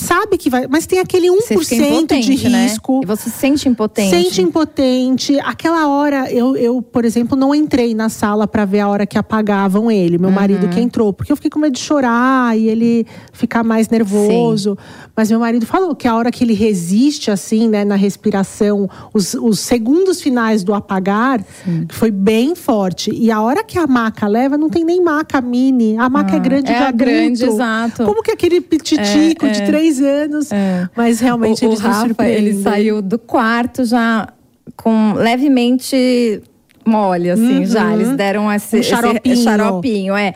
[0.00, 0.66] sabe que vai.
[0.68, 2.62] Mas tem aquele 1% Você fica impotente, de né?
[2.64, 3.00] risco.
[3.02, 4.10] E você se sente impotente.
[4.10, 5.38] Sente impotente.
[5.40, 9.18] Aquela hora, eu, eu, por exemplo, não entrei na sala para ver a hora que
[9.18, 10.70] apagavam ele, meu marido Uhum.
[10.70, 14.76] que entrou, porque eu fiquei com medo de chorar e ele ficar mais nervoso.
[15.16, 19.34] Mas meu marido falou que a hora que ele resiste, assim, né, na respiração, os,
[19.34, 21.42] os segundos finais do apagar,
[21.88, 23.10] que foi bem forte.
[23.14, 25.96] E a hora que a maca leva, não tem nem maca mini.
[25.98, 26.96] A maca é Ah, grande é de adulto.
[26.96, 28.04] grande, exato.
[28.04, 29.66] Como que aquele pititico É, de é.
[29.98, 30.52] Três anos.
[30.52, 30.88] É.
[30.96, 34.28] Mas realmente o, o eles me Rafa, ele saiu do quarto já
[34.76, 36.42] com levemente
[36.86, 37.66] mole, assim, Uhum.
[37.66, 37.92] já.
[37.92, 39.36] Eles deram esse, Um esse xaropinho.
[39.36, 40.34] xaropinho, é.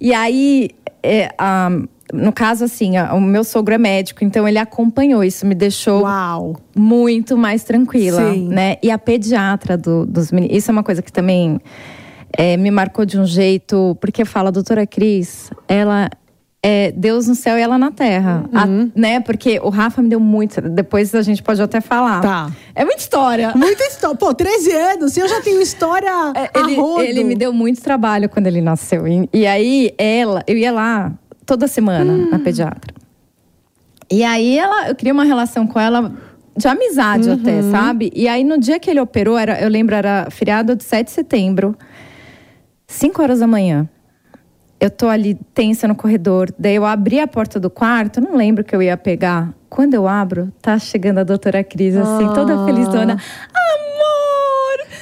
[0.00, 0.70] E aí,
[1.02, 1.70] é, a-
[2.12, 5.22] no caso, assim, o meu sogro é médico, então ele acompanhou.
[5.22, 6.56] Isso me deixou Uau!
[6.76, 8.48] muito mais tranquila, Sim.
[8.48, 8.76] né?
[8.82, 11.60] E a pediatra do- dos meninos, isso é uma coisa que também
[12.36, 16.08] é, me marcou de um jeito, porque fala, doutora Cris, ela
[16.62, 19.20] é Deus no céu e ela na terra, A- né?
[19.20, 22.20] Porque o Rafa me deu muito, depois a gente pode até falar.
[22.20, 22.50] Tá.
[22.74, 23.52] É muita história.
[23.56, 24.16] Muita história.
[24.16, 25.16] Pô, 13 anos.
[25.16, 26.76] Eu já tenho história É, ele,
[27.08, 29.08] ele me deu muito trabalho quando ele nasceu.
[29.08, 31.12] E, e aí, ela, eu ia lá
[31.46, 32.28] toda semana Hum.
[32.30, 32.94] na pediatra.
[34.10, 36.12] E aí ela, eu criei uma relação com ela
[36.56, 37.34] de amizade uhum.
[37.36, 38.10] até, sabe?
[38.14, 41.12] E aí no dia que ele operou, era, eu lembro, era feriado de 7 de
[41.12, 41.76] setembro,
[42.88, 43.88] 5 horas da manhã.
[44.80, 48.64] Eu tô ali tensa no corredor, daí eu abri a porta do quarto, não lembro
[48.64, 49.52] que eu ia pegar.
[49.68, 52.32] Quando eu abro, tá chegando a doutora Cris, assim, ah.
[52.32, 53.12] toda felizona.
[53.12, 53.90] Amor!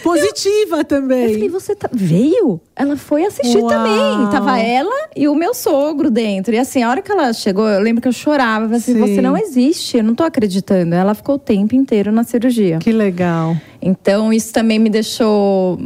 [0.02, 1.24] Positiva eu, também.
[1.26, 2.60] Eu falei, você tá, veio?
[2.74, 3.68] Ela foi assistir Uau.
[3.68, 4.30] também.
[4.30, 6.54] Tava ela e o meu sogro dentro.
[6.54, 8.64] E assim, a hora que ela chegou, eu lembro que eu chorava.
[8.64, 10.94] Eu falei assim, você não existe, eu não tô acreditando.
[10.94, 12.78] Ela ficou o tempo inteiro na cirurgia.
[12.78, 13.56] Que legal.
[13.80, 15.78] Então, isso também me deixou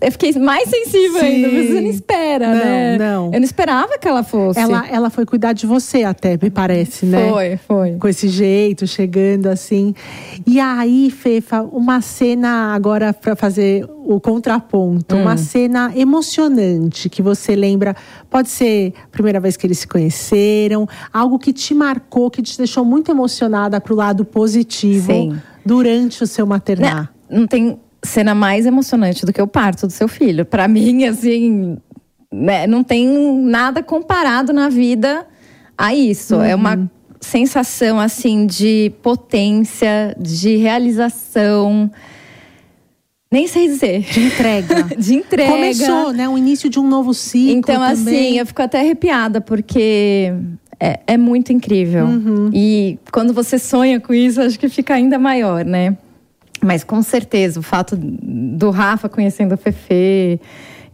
[0.00, 1.26] eu fiquei mais sensível Sim.
[1.26, 1.48] ainda.
[1.48, 2.98] Você não espera, não, né?
[2.98, 3.24] Não.
[3.26, 4.58] Eu não esperava que ela fosse.
[4.58, 7.30] Ela, ela foi cuidar de você até, me parece, né?
[7.30, 7.92] Foi, foi.
[7.96, 9.94] Com esse jeito, chegando assim.
[10.46, 15.22] E aí, Fefa, uma cena agora para fazer o contraponto, hum.
[15.22, 17.94] uma cena emocionante que você lembra.
[18.30, 22.56] Pode ser a primeira vez que eles se conheceram, algo que te marcou, que te
[22.56, 25.40] deixou muito emocionada pro lado positivo Sim.
[25.64, 27.10] durante o seu maternar.
[27.28, 30.44] Não, não tem cena mais emocionante do que o parto do seu filho.
[30.44, 31.76] Para mim, assim,
[32.32, 33.06] né, não tem
[33.42, 35.26] nada comparado na vida
[35.76, 36.36] a isso.
[36.36, 36.42] Uhum.
[36.42, 36.88] É uma uhum.
[37.20, 41.90] sensação assim de potência, de realização.
[43.30, 44.00] Nem sei dizer.
[44.00, 44.82] De entrega.
[44.96, 45.52] de entrega.
[45.52, 46.28] Começou, né?
[46.28, 47.58] O início de um novo ciclo.
[47.58, 47.92] Então, também.
[47.92, 50.32] assim, eu fico até arrepiada, porque
[50.78, 52.06] é, é muito incrível.
[52.06, 52.50] Uhum.
[52.52, 55.96] E quando você sonha com isso, acho que fica ainda maior, né?
[56.62, 60.40] Mas com certeza, o fato do Rafa conhecendo o Fefe.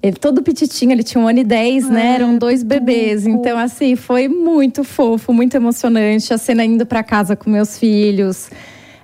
[0.02, 2.16] Ele todo petitinho, ele tinha um ano e dez, né?
[2.16, 3.24] Eram dois bebês.
[3.24, 6.34] Então, assim, foi muito fofo, muito emocionante.
[6.34, 8.50] A cena indo para casa com meus filhos.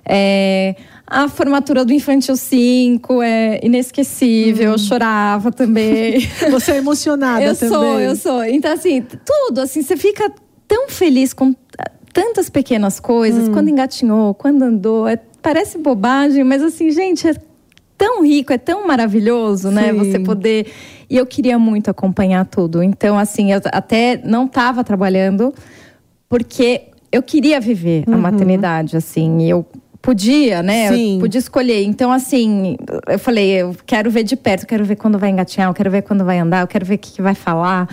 [0.05, 0.75] É,
[1.07, 4.71] a formatura do Infantil 5 é inesquecível.
[4.71, 4.73] Hum.
[4.73, 6.19] Eu chorava também.
[6.51, 7.73] Você é emocionada eu também.
[7.73, 8.43] Eu sou, eu sou.
[8.43, 10.29] Então, assim, tudo, assim, você fica
[10.67, 11.55] tão feliz com
[12.13, 13.47] tantas pequenas coisas.
[13.47, 13.53] Hum.
[13.53, 15.07] Quando engatinhou, quando andou.
[15.07, 17.35] É parece bobagem, mas assim, gente, é
[17.97, 19.91] tão rico, é tão maravilhoso, né?
[19.91, 20.67] Você poder.
[21.09, 22.81] E eu queria muito acompanhar tudo.
[22.81, 25.53] Então, assim, eu até não estava trabalhando,
[26.29, 28.13] porque eu queria viver uhum.
[28.13, 29.39] a maternidade, assim.
[29.41, 29.65] E eu
[30.01, 30.93] podia, né?
[30.93, 31.15] Sim.
[31.15, 31.83] Eu podia escolher.
[31.83, 35.69] Então, assim, eu falei, eu quero ver de perto, eu quero ver quando vai engatinhar,
[35.69, 37.89] eu quero ver quando vai andar, eu quero ver o que, que vai falar.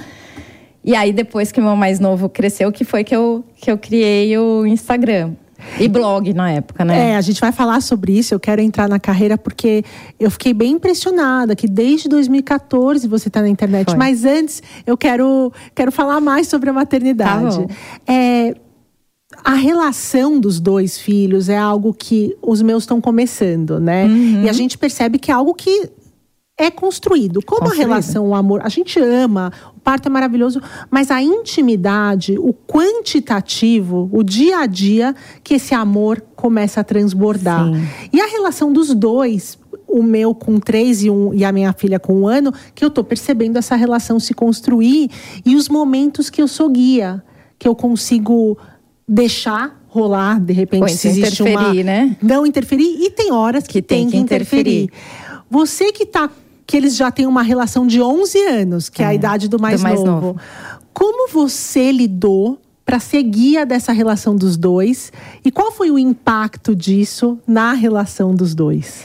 [0.85, 3.77] E aí, depois que o meu mais novo cresceu, que foi que eu, que eu
[3.77, 5.33] criei o Instagram.
[5.79, 7.11] E blog na época, né?
[7.11, 8.35] É, a gente vai falar sobre isso.
[8.35, 9.85] Eu quero entrar na carreira porque
[10.19, 13.91] eu fiquei bem impressionada que desde 2014 você está na internet.
[13.91, 13.97] Foi.
[13.97, 17.67] Mas antes, eu quero, quero falar mais sobre a maternidade.
[17.67, 18.55] Tá é,
[19.45, 24.07] a relação dos dois filhos é algo que os meus estão começando, né?
[24.07, 24.45] Uhum.
[24.45, 25.91] E a gente percebe que é algo que
[26.59, 27.41] é construído.
[27.45, 32.39] Como a relação, o amor, a gente ama, o parto é maravilhoso, mas a intimidade,
[32.39, 35.15] o quantitativo, o dia a dia,
[35.45, 37.67] que esse amor começa a transbordar.
[37.67, 37.87] Sim.
[38.11, 42.01] E a relação dos dois, o meu com três e, um, e a minha filha
[42.01, 45.11] com um ano, que eu tô percebendo essa relação se construir
[45.45, 47.23] e os momentos que eu sou guia,
[47.59, 48.57] que eu consigo
[49.07, 51.85] deixar rolar, de repente, Ou se existe interferir, uma.
[51.85, 52.17] Né?
[52.23, 54.85] Não interferir, e tem horas que, que tem, que interferir.
[54.85, 54.91] interferir.
[55.49, 56.29] Você que está
[56.67, 59.61] que eles já têm uma relação de 11 anos, que é, é a idade do
[59.61, 60.27] mais, do mais novo.
[60.27, 60.41] novo.
[60.93, 65.13] Como você lidou para ser guia dessa relação dos dois?
[65.45, 69.03] E qual foi o impacto disso na relação dos dois?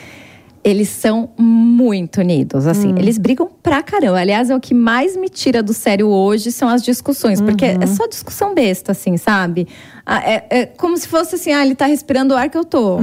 [0.64, 2.94] Eles são muito unidos, assim.
[2.94, 2.98] Hum.
[3.00, 4.20] Eles brigam pra caramba.
[4.20, 7.42] Aliás, é o que mais me tira do sério hoje são as discussões.
[7.42, 7.78] Porque Uhum.
[7.82, 9.68] é só discussão besta, assim, sabe?
[10.06, 12.64] Ah, É, é como se fosse assim, ah, ele tá respirando o ar que eu
[12.64, 13.00] tô.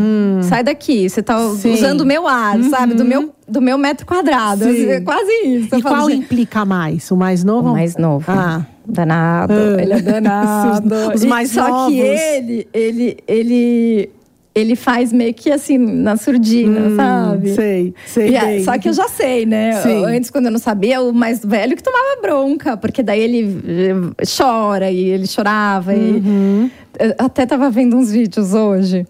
[0.49, 1.57] Sai daqui, você tá Hum.
[1.57, 1.73] Sim.
[1.75, 2.95] usando o meu ar, sabe?
[2.95, 3.09] Do Uhum.
[3.09, 4.65] meu, do meu metro quadrado.
[4.65, 4.89] Sim.
[4.91, 5.75] É quase isso.
[5.77, 7.11] E qual gente, implica mais?
[7.11, 7.71] O mais novo?
[7.71, 8.25] O mais novo.
[8.29, 8.65] Ah.
[8.87, 9.53] Danado.
[9.53, 9.83] Ah.
[9.83, 10.95] Ele é danado.
[11.15, 11.93] Os E mais Só novos.
[11.95, 14.11] que ele, ele, ele,
[14.55, 17.55] ele faz meio que assim, na surdina, Hum, sabe?
[17.55, 18.65] Sei, sei E bem.
[18.65, 19.73] só que eu já sei, né?
[19.83, 20.05] Sim.
[20.05, 24.25] Antes, quando eu não sabia, o mais velho que tomava bronca, porque daí ele eh,
[24.37, 25.93] chora e ele chorava.
[25.93, 26.71] Uhum.
[27.01, 27.05] E...
[27.05, 29.07] Eu até tava vendo uns vídeos hoje,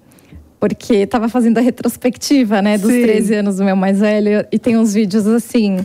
[0.58, 3.02] porque tava fazendo a retrospectiva, né, dos Sim.
[3.02, 5.84] 13 anos do meu mais velho, e tem uns vídeos assim,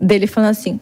[0.00, 0.80] dele falando assim: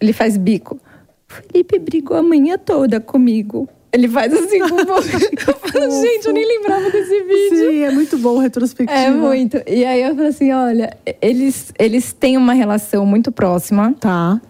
[0.00, 0.78] ele faz bico.
[1.26, 3.68] Felipe brigou a manhã toda comigo.
[3.92, 7.70] Ele faz assim com o falo, Gente, eu nem lembrava desse vídeo.
[7.70, 8.98] Sim, é muito bom retrospectiva.
[8.98, 9.62] É muito.
[9.66, 13.94] E aí eu falei assim: olha, eles, eles têm uma relação muito próxima.
[13.98, 14.40] Tá.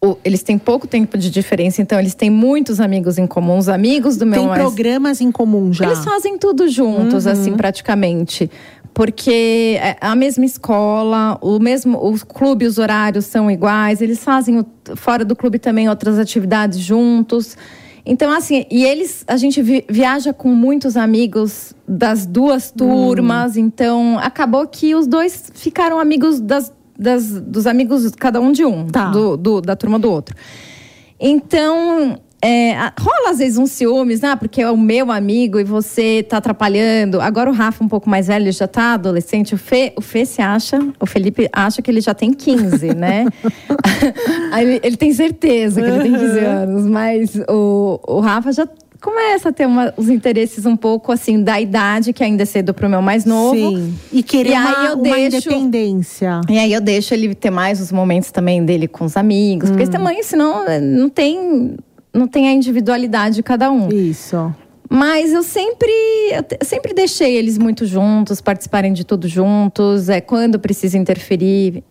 [0.00, 3.58] O- Eles têm pouco tempo de diferença, então eles têm muitos amigos em comum.
[3.58, 5.86] Os amigos do meu Tem mais- programas em comum já.
[5.86, 7.32] Eles fazem tudo juntos, Uhum.
[7.32, 8.48] assim, praticamente.
[8.94, 14.00] Porque é a mesma escola, o mesmo, os clubes, os horários são iguais.
[14.00, 17.56] Eles fazem o- fora do clube também outras atividades juntos.
[18.06, 23.60] Então, assim, e eles, a gente vi, viaja com muitos amigos das duas turmas, hum.
[23.60, 28.86] então acabou que os dois ficaram amigos das, das, dos amigos, cada um de um,
[28.86, 29.10] tá.
[29.10, 30.34] do, do, da turma do outro.
[31.20, 34.36] Então, é, rola às vezes uns ciúmes, né?
[34.36, 37.20] Porque é o meu amigo e você tá atrapalhando.
[37.20, 39.54] Agora o Rafa, um pouco mais velho, já tá adolescente.
[39.54, 43.26] O Fê, o Fê se acha, o Felipe acha que ele já tem 15, né?
[44.56, 48.68] ele, ele, tem certeza que ele tem 15 anos, mas o, o Rafa já
[49.00, 52.74] começa a ter uma, os interesses um pouco assim da idade, que ainda é cedo
[52.74, 53.54] pro meu mais novo.
[53.54, 53.94] Sim.
[54.12, 56.40] E querer e uma, eu uma deixo, independência.
[56.48, 59.70] E aí eu deixo ele ter mais os momentos também dele com os amigos.
[59.70, 59.74] Hum.
[59.74, 61.76] Porque também, senão, não tem
[62.12, 63.88] não tem a individualidade de cada um.
[63.88, 64.52] Isso.
[64.90, 65.92] Mas eu sempre,
[66.32, 70.08] eu sempre deixei eles muito juntos, participarem de tudo juntos.
[70.08, 71.84] É quando precisa interferir,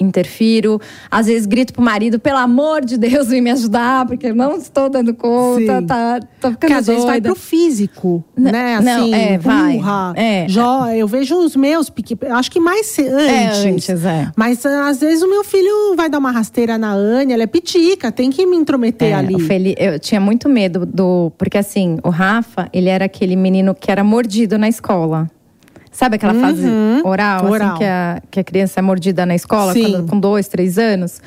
[0.00, 0.80] interfiro.
[1.10, 4.56] Às vezes grito pro marido, pelo amor de Deus, vem me ajudar, porque eu não
[4.56, 5.86] estou dando conta, Sim.
[5.86, 8.74] tá, tô ficando Porque às vezes vai pro físico, N né?
[8.76, 9.80] Assim, não, é, vai.
[10.14, 10.46] É.
[10.48, 11.92] Jó, eu vejo os meus,
[12.30, 13.08] acho que mais antes.
[13.08, 14.30] É, antes, é.
[14.36, 17.46] Mas ah, às vezes o meu filho vai dar uma rasteira na Anne, ela é
[17.46, 19.40] pitica, tem que me intrometer é, ali.
[19.40, 21.32] Feli, eu tinha muito medo do…
[21.36, 25.28] Porque assim, o Rafa, ele era aquele menino que era mordido na escola.
[25.96, 26.40] Sabe aquela uhum.
[26.42, 26.66] fase
[27.06, 27.68] oral, assim, oral.
[27.70, 31.22] Assim, que, a, que a criança é mordida na escola, quando, com dois, três anos?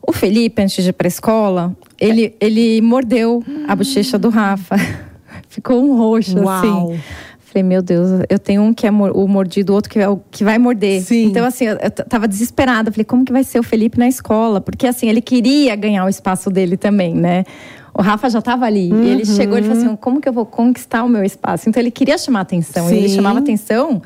[0.00, 4.76] O Felipe, antes de ir pra escola, ele, ele mordeu a bochecha do Rafa.
[5.50, 6.92] Ficou um roxo, Uau.
[6.92, 7.00] assim.
[7.40, 10.20] Falei, meu Deus, eu tenho um que é o mordido, o outro que é o
[10.30, 11.02] que vai morder.
[11.02, 11.24] Sim.
[11.24, 12.92] Então, assim, eu, eu tava desesperada.
[12.92, 14.60] Falei, como que vai ser o Felipe na escola?
[14.60, 17.42] Porque, assim, ele queria ganhar o espaço dele também, né?
[17.98, 18.92] O Rafa já estava ali.
[18.92, 19.02] Uhum.
[19.02, 21.68] E ele chegou e falou assim: como que eu vou conquistar o meu espaço?
[21.68, 22.86] Então ele queria chamar atenção.
[22.86, 22.94] Sim.
[22.94, 24.00] E ele chamava atenção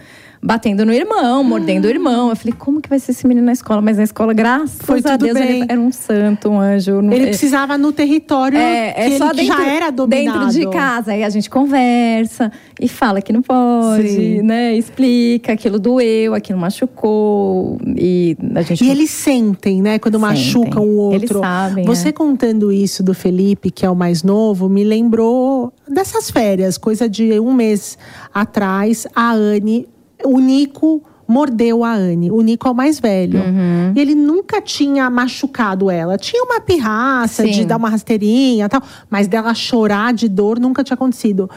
[0.45, 2.31] batendo no irmão, mordendo o irmão.
[2.31, 3.81] Eu falei, como que vai ser esse menino na escola?
[3.81, 5.61] Mas na escola, graças Foi a Deus, bem.
[5.61, 6.99] ele era um santo, um anjo.
[6.99, 10.47] Ele precisava no território é, é só dentro, já era dominado.
[10.47, 11.13] Dentro de casa.
[11.13, 12.51] Aí a gente conversa
[12.81, 14.43] e fala que não pode, Sim.
[14.43, 14.75] né?
[14.75, 17.79] Explica, aquilo doeu, aquilo machucou.
[17.97, 18.85] E a gente.
[18.85, 20.01] E eles sentem, né?
[20.01, 20.29] Quando sentem.
[20.29, 21.19] machucam o outro.
[21.19, 21.85] Eles sabem.
[21.85, 22.13] Você é.
[22.13, 27.39] contando isso do Felipe, que é o mais novo, me lembrou dessas férias, coisa de
[27.39, 27.97] um mês
[28.35, 29.87] atrás, a Anne
[30.25, 32.31] o Nico mordeu a Anne.
[32.31, 33.41] O Nico é o mais velho.
[33.41, 33.93] Uhum.
[33.95, 36.19] E ele nunca tinha machucado ela.
[36.19, 37.51] Tinha uma pirraça Sim.
[37.51, 41.49] de dar uma rasteirinha tal, mas dela chorar de dor nunca tinha acontecido.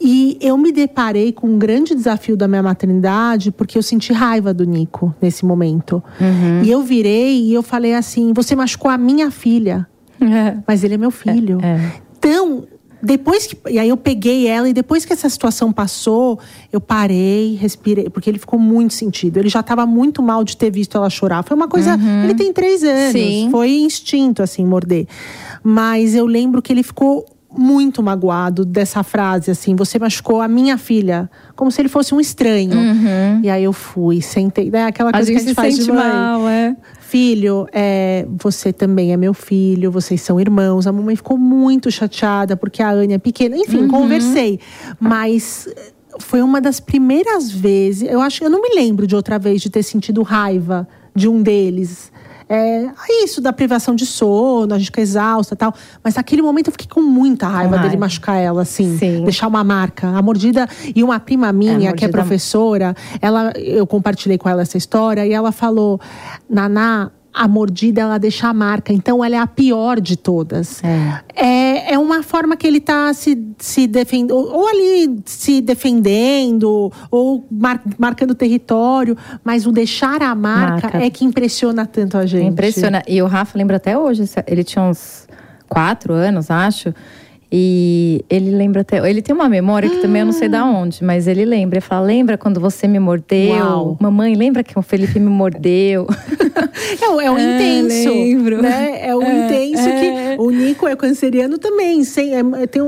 [0.00, 4.54] E eu me deparei com um grande desafio da minha maternidade, porque eu senti raiva
[4.54, 6.02] do Nico nesse momento.
[6.18, 6.62] Uhum.
[6.64, 9.86] E eu virei e eu falei assim: você machucou a minha filha.
[10.66, 11.58] Mas ele é meu filho.
[11.62, 11.76] É.
[11.76, 11.92] É.
[12.18, 12.64] Então,
[13.02, 13.56] depois que.
[13.68, 16.38] E aí eu peguei ela, e depois que essa situação passou,
[16.72, 19.38] eu parei, respirei, porque ele ficou muito sentido.
[19.38, 21.42] Ele já estava muito mal de ter visto ela chorar.
[21.42, 21.96] Foi uma coisa.
[21.96, 22.24] Uhum.
[22.24, 23.12] Ele tem três anos.
[23.12, 23.48] Sim.
[23.50, 25.06] Foi instinto, assim, morder.
[25.62, 27.24] Mas eu lembro que ele ficou
[27.56, 32.20] muito magoado dessa frase, assim, você machucou a minha filha, como se ele fosse um
[32.20, 32.78] estranho.
[32.78, 33.40] Uhum.
[33.42, 34.84] E aí eu fui, sentei, né?
[34.84, 35.98] Aquela coisa a que a gente faz de mãe.
[35.98, 36.76] Mal, é
[37.10, 40.86] filho, é, você também é meu filho, vocês são irmãos.
[40.86, 43.56] A mamãe ficou muito chateada porque a Anne é pequena.
[43.56, 43.88] Enfim, uhum.
[43.88, 44.60] conversei.
[45.00, 45.68] Mas
[46.20, 48.08] foi uma das primeiras vezes.
[48.08, 51.42] Eu acho, eu não me lembro de outra vez de ter sentido raiva de um
[51.42, 52.12] deles.
[52.52, 52.90] É,
[53.22, 55.72] isso da privação de sono, a gente fica exausta e tal.
[56.02, 58.98] Mas naquele momento eu fiquei com muita raiva dele machucar ela, assim.
[58.98, 59.22] Sim.
[59.22, 60.08] Deixar uma marca.
[60.08, 60.68] A mordida.
[60.92, 65.24] E uma prima minha, é, que é professora, ela, eu compartilhei com ela essa história
[65.24, 66.00] e ela falou:
[66.48, 70.82] Naná, a mordida ela deixa a marca, então ela é a pior de todas.
[70.82, 76.92] É, é, é uma forma que ele está se, se defendendo, ou ali se defendendo,
[77.10, 82.26] ou mar, marcando território, mas o deixar a marca, marca, é que impressiona tanto a
[82.26, 82.46] gente.
[82.46, 83.02] Impressiona.
[83.06, 85.28] E o Rafa lembra até hoje, ele tinha uns
[85.68, 86.92] quatro anos, acho.
[87.52, 89.08] E ele lembra até.
[89.08, 90.82] Ele tem uma memória que também eu não sei da hum.
[90.82, 91.78] onde, mas ele lembra.
[91.78, 93.56] Ele fala: Lembra quando você me mordeu?
[93.56, 93.96] Uau.
[94.00, 96.06] Mamãe, lembra que o Felipe me mordeu?
[97.02, 97.42] é, o, é o é,
[97.82, 98.08] intenso.
[98.08, 98.62] Lembro.
[98.62, 99.08] Né?
[99.08, 100.36] É o é, intenso é.
[100.36, 100.40] que.
[100.40, 102.04] O Nico é canceriano também.
[102.04, 102.82] Sem, é, tem,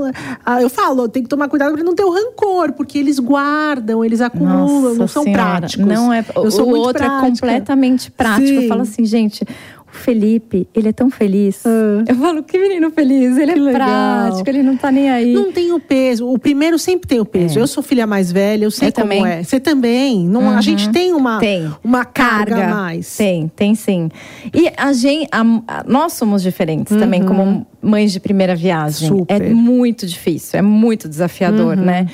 [0.45, 4.03] ah, eu falo, tem que tomar cuidado para não ter o rancor, porque eles guardam,
[4.03, 5.43] eles acumulam, Nossa não são senhora.
[5.43, 5.85] práticos.
[5.85, 6.23] Não é.
[6.35, 7.25] Eu o outro prática.
[7.25, 8.47] é completamente prático.
[8.47, 8.61] Sim.
[8.63, 9.45] Eu falo assim, gente
[9.93, 11.63] o Felipe, ele é tão feliz.
[11.65, 12.03] Ah.
[12.07, 13.37] Eu falo, que menino feliz.
[13.37, 13.73] Ele que é legal.
[13.73, 15.33] prático, ele não tá nem aí.
[15.33, 16.27] Não tem o peso.
[16.27, 17.59] O primeiro sempre tem o peso.
[17.59, 17.61] É.
[17.61, 19.25] Eu sou filha mais velha, eu sei eu como também.
[19.25, 19.43] é.
[19.43, 20.27] Você também.
[20.27, 20.57] Não, uhum.
[20.57, 21.71] A gente tem uma, tem.
[21.83, 23.15] uma carga, carga mais.
[23.15, 24.09] Tem, tem sim.
[24.53, 26.99] E a gente, a, a, nós somos diferentes uhum.
[26.99, 29.07] também, como mães de primeira viagem.
[29.07, 29.41] Super.
[29.41, 31.83] É muito difícil, é muito desafiador, uhum.
[31.85, 32.07] né?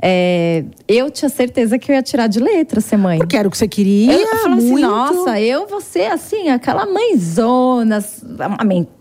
[0.00, 3.18] É, eu tinha certeza que eu ia tirar de letra ser mãe.
[3.18, 4.12] Porque era o que você queria.
[4.12, 8.00] Eu falava assim, nossa, eu vou ser assim, aquela mãezona,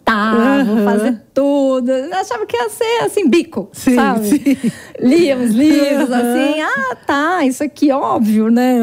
[0.07, 1.91] cantar, vou fazer tudo.
[1.91, 4.27] Eu achava que ia ser assim, bico, sim, sabe?
[4.27, 4.71] Sim.
[4.99, 8.77] Lia os livros, assim, ah, tá, isso aqui, óbvio, né?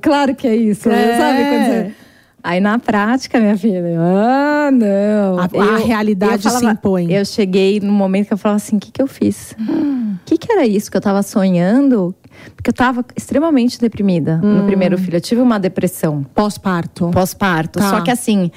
[0.00, 1.18] Claro que é isso, é.
[1.18, 1.44] sabe?
[1.44, 2.07] Quando você...
[2.42, 5.38] Aí na prática, minha filha, ah, não.
[5.38, 7.12] A, eu, a realidade falava, se impõe.
[7.12, 9.54] Eu cheguei no momento que eu falava assim: o que, que eu fiz?
[9.58, 10.16] O hum.
[10.24, 12.14] que, que era isso que eu tava sonhando?
[12.54, 14.58] Porque eu tava extremamente deprimida hum.
[14.58, 15.16] no primeiro filho.
[15.16, 16.24] Eu tive uma depressão.
[16.34, 17.10] Pós-parto.
[17.10, 17.80] Pós-parto.
[17.80, 17.90] Tá.
[17.90, 18.50] Só que assim,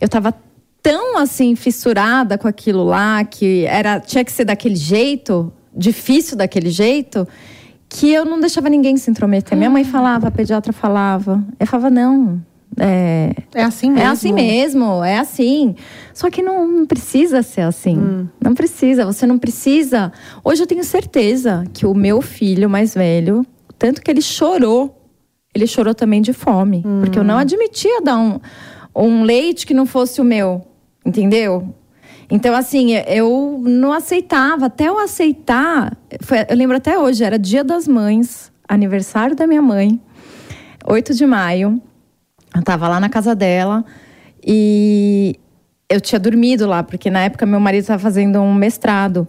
[0.00, 0.32] eu tava
[0.80, 6.70] tão assim, fissurada com aquilo lá, que era, tinha que ser daquele jeito, difícil daquele
[6.70, 7.26] jeito
[7.88, 9.56] que eu não deixava ninguém se intrometer.
[9.56, 11.42] Minha mãe falava, a pediatra falava.
[11.58, 12.40] Eu falava, não,
[12.78, 14.02] é, é assim mesmo.
[14.02, 15.74] É assim mesmo, é assim.
[16.12, 17.96] Só que não, não precisa ser assim.
[17.96, 18.28] Hum.
[18.42, 20.12] Não precisa, você não precisa.
[20.44, 23.46] Hoje eu tenho certeza que o meu filho mais velho,
[23.78, 25.02] tanto que ele chorou,
[25.54, 26.82] ele chorou também de fome.
[26.84, 27.00] Hum.
[27.00, 28.38] Porque eu não admitia dar um,
[28.94, 30.66] um leite que não fosse o meu.
[31.04, 31.74] Entendeu?
[32.30, 34.66] Então, assim, eu não aceitava.
[34.66, 35.96] Até eu aceitar.
[36.20, 40.00] Foi, eu lembro até hoje, era dia das mães, aniversário da minha mãe,
[40.86, 41.80] 8 de maio.
[42.56, 43.84] Eu tava lá na casa dela
[44.44, 45.38] e
[45.88, 49.28] eu tinha dormido lá, porque na época meu marido estava fazendo um mestrado.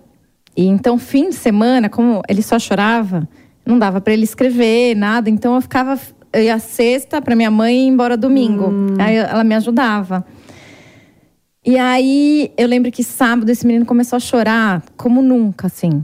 [0.55, 3.27] E então, fim de semana, como ele só chorava,
[3.65, 5.29] não dava para ele escrever nada.
[5.29, 5.99] Então, eu ficava.
[6.33, 8.69] Eu ia sexta para minha mãe ir embora domingo.
[8.69, 8.95] Hum.
[8.99, 10.25] Aí ela me ajudava.
[11.65, 16.03] E aí, eu lembro que sábado esse menino começou a chorar, como nunca, assim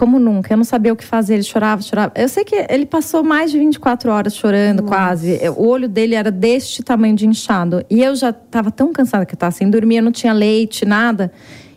[0.00, 0.54] como nunca.
[0.54, 2.10] Eu não sabia o que fazer, ele chorava, chorava.
[2.16, 4.88] Eu sei que ele passou mais de 24 horas chorando, Nossa.
[4.94, 5.38] quase.
[5.58, 7.84] O olho dele era deste tamanho de inchado.
[7.90, 10.86] E eu já estava tão cansada que eu estava sem dormir, eu não tinha leite,
[10.86, 11.30] nada.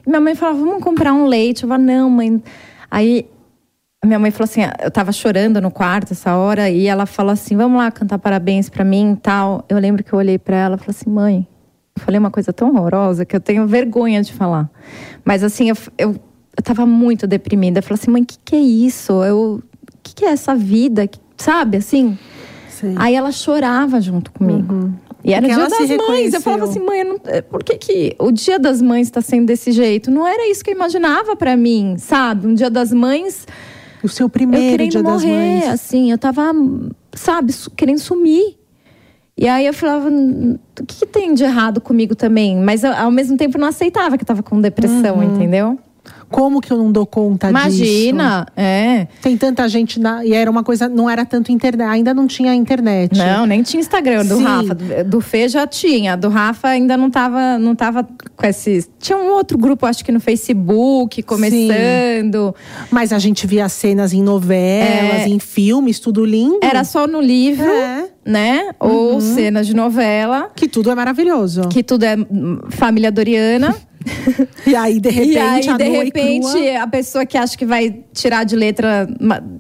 [0.08, 1.64] E minha mãe falava, vamos comprar um leite.
[1.64, 2.42] Eu falava, não, mãe.
[2.90, 3.30] Aí
[4.06, 7.58] minha mãe falou assim, eu estava chorando no quarto essa hora, e ela falou assim,
[7.58, 9.66] vamos lá cantar parabéns para mim e tal.
[9.68, 11.48] Eu lembro que eu olhei para ela e falei assim, mãe,
[11.98, 14.70] eu falei uma coisa tão horrorosa que eu tenho vergonha de falar.
[15.26, 16.16] Mas assim, eu, eu
[16.56, 17.80] eu tava muito deprimida.
[17.80, 19.24] Eu falei assim, mãe, o que, que é isso?
[19.24, 21.10] Eu, o que, que é essa vida?
[21.38, 22.18] Sabe, assim?
[22.70, 22.96] Sim.
[22.98, 24.74] Aí ela chorava junto comigo.
[24.74, 24.94] Uhum.
[25.24, 26.34] E era o dia das mães.
[26.34, 29.46] Eu falava assim, mãe, não, eh, por que, que o dia das mães está sendo
[29.46, 30.12] desse jeito?
[30.12, 32.46] Não era isso que eu imaginava para mim, sabe?
[32.46, 33.48] Um dia das mães.
[34.04, 35.68] O seu primeiro dia morrer, das mães.
[35.70, 36.52] assim, eu tava,
[37.14, 38.58] sabe, querendo sumir.
[39.38, 42.58] E aí eu falava, o que, que, tem de errado comigo também?
[42.58, 45.24] Mas ao mesmo tempo não aceitava que eu tava com depressão, uhum.
[45.24, 45.80] entendeu?
[46.34, 48.10] Como que eu não dou conta Imagina, disso?
[48.10, 49.08] Imagina, é.
[49.22, 52.56] Tem tanta gente na, e era uma coisa, não era tanto internet, ainda não tinha
[52.56, 53.16] internet.
[53.16, 54.44] Não, nem tinha Instagram do Sim.
[54.44, 54.76] Rafa,
[55.06, 58.04] do Fê já tinha, do Rafa ainda não tava, não tava
[58.36, 62.56] com esses, tinha um outro grupo acho que no Facebook começando.
[62.58, 62.88] Sim.
[62.90, 65.28] Mas a gente via cenas em novelas, é.
[65.28, 66.58] em filmes, tudo lindo.
[66.64, 67.70] Era só no livro.
[67.70, 68.74] É né?
[68.82, 68.90] Uhum.
[68.90, 70.50] Ou cenas de novela.
[70.56, 71.68] Que tudo é maravilhoso.
[71.70, 72.16] Que tudo é
[72.70, 73.76] família Doriana.
[74.68, 78.44] e aí, de repente, e aí, de repente, a pessoa que acha que vai tirar
[78.44, 79.08] de letra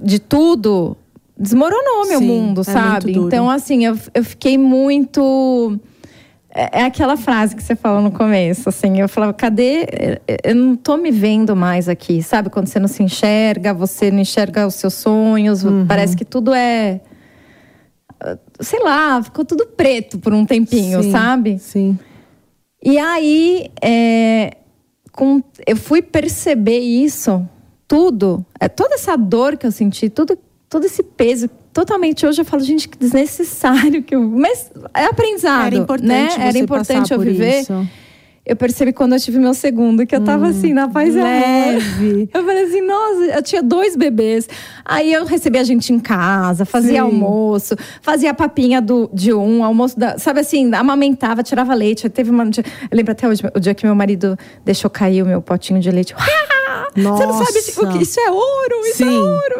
[0.02, 0.98] de tudo
[1.38, 3.18] desmoronou meu Sim, mundo, é sabe?
[3.18, 5.80] Então, assim, eu, eu fiquei muito.
[6.50, 10.20] É, é aquela frase que você falou no começo, assim, eu falava, cadê?
[10.44, 12.50] Eu não tô me vendo mais aqui, sabe?
[12.50, 15.86] Quando você não se enxerga, você não enxerga os seus sonhos, uhum.
[15.88, 17.02] parece que tudo é.
[18.62, 21.60] Sei lá, ficou tudo preto por um tempinho, sim, sabe?
[21.60, 22.00] Sim.
[22.84, 24.58] E aí, é,
[25.12, 27.48] com, eu fui perceber isso,
[27.88, 30.38] tudo, é, toda essa dor que eu senti, tudo,
[30.70, 31.50] todo esse peso.
[31.72, 34.22] Totalmente hoje eu falo, gente, que desnecessário que eu.
[34.22, 35.68] Mas é aprendizado.
[35.68, 36.48] Era importante, né?
[36.48, 37.62] Era importante eu viver.
[37.62, 37.88] Isso
[38.46, 42.30] eu percebi quando eu tive meu segundo, que eu tava hum, assim, na paz leve.
[42.34, 44.50] Eu falei assim, nossa, eu tinha dois bebês.
[44.84, 47.00] Aí eu recebia a gente em casa, fazia Sim.
[47.00, 50.18] almoço, fazia papinha do, de um, almoço da.
[50.18, 52.10] Sabe assim, amamentava, tirava leite.
[52.10, 52.44] Teve uma.
[52.44, 55.90] Eu lembro até hoje, o dia que meu marido deixou cair o meu potinho de
[55.90, 56.14] leite.
[56.96, 57.24] Nossa.
[57.24, 59.16] Você não sabe tipo, isso é ouro, isso é Sim.
[59.16, 59.56] é ouro.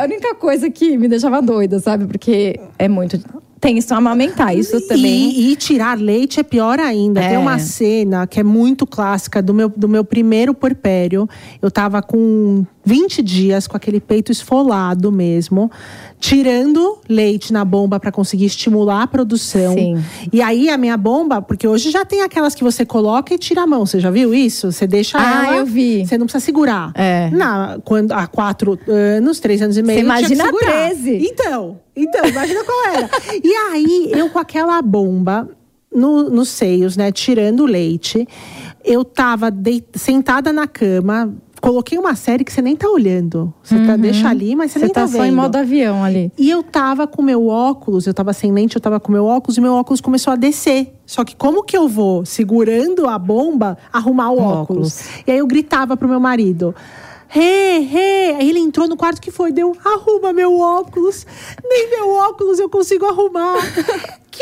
[0.00, 2.06] A única coisa que me deixava doida, sabe?
[2.06, 3.18] Porque é muito
[3.62, 5.30] tem isso amamentar, isso também.
[5.30, 7.22] E, e tirar leite é pior ainda.
[7.22, 7.28] É.
[7.28, 11.28] Tem uma cena que é muito clássica do meu, do meu primeiro porpério.
[11.62, 15.70] Eu tava com 20 dias com aquele peito esfolado mesmo,
[16.18, 19.74] tirando leite na bomba para conseguir estimular a produção.
[19.74, 20.04] Sim.
[20.32, 23.62] E aí a minha bomba, porque hoje já tem aquelas que você coloca e tira
[23.62, 23.86] a mão.
[23.86, 24.72] Você já viu isso?
[24.72, 25.56] Você deixa ah, ela.
[25.56, 26.04] eu vi.
[26.04, 26.92] Você não precisa segurar.
[26.94, 27.30] É.
[27.30, 30.00] Na, quando, há quatro anos, três anos e meio.
[30.00, 31.18] Você imagina 13.
[31.24, 33.10] Então, então, imagina qual era.
[33.42, 35.48] e aí, eu com aquela bomba
[35.94, 38.26] no, nos seios, né, tirando o leite,
[38.84, 39.52] eu tava
[39.94, 43.54] sentada na cama, coloquei uma série que você nem tá olhando.
[43.62, 45.36] Você tá, deixa ali, mas você, Você nem tá, tá só em vendo.
[45.36, 46.30] modo avião ali.
[46.36, 49.56] E eu tava com meu óculos, eu tava sem lente, eu tava com meu óculos
[49.56, 50.92] e meu óculos começou a descer.
[51.06, 54.60] Só que como que eu vou, segurando a bomba, arrumar o O óculos?
[55.00, 55.04] óculos.
[55.26, 56.74] E aí eu gritava pro meu marido.
[57.28, 58.34] Rê, rê.
[58.38, 61.24] Aí ele entrou no quarto que foi, deu, arruma meu óculos.
[61.64, 63.56] Nem meu óculos eu consigo arrumar.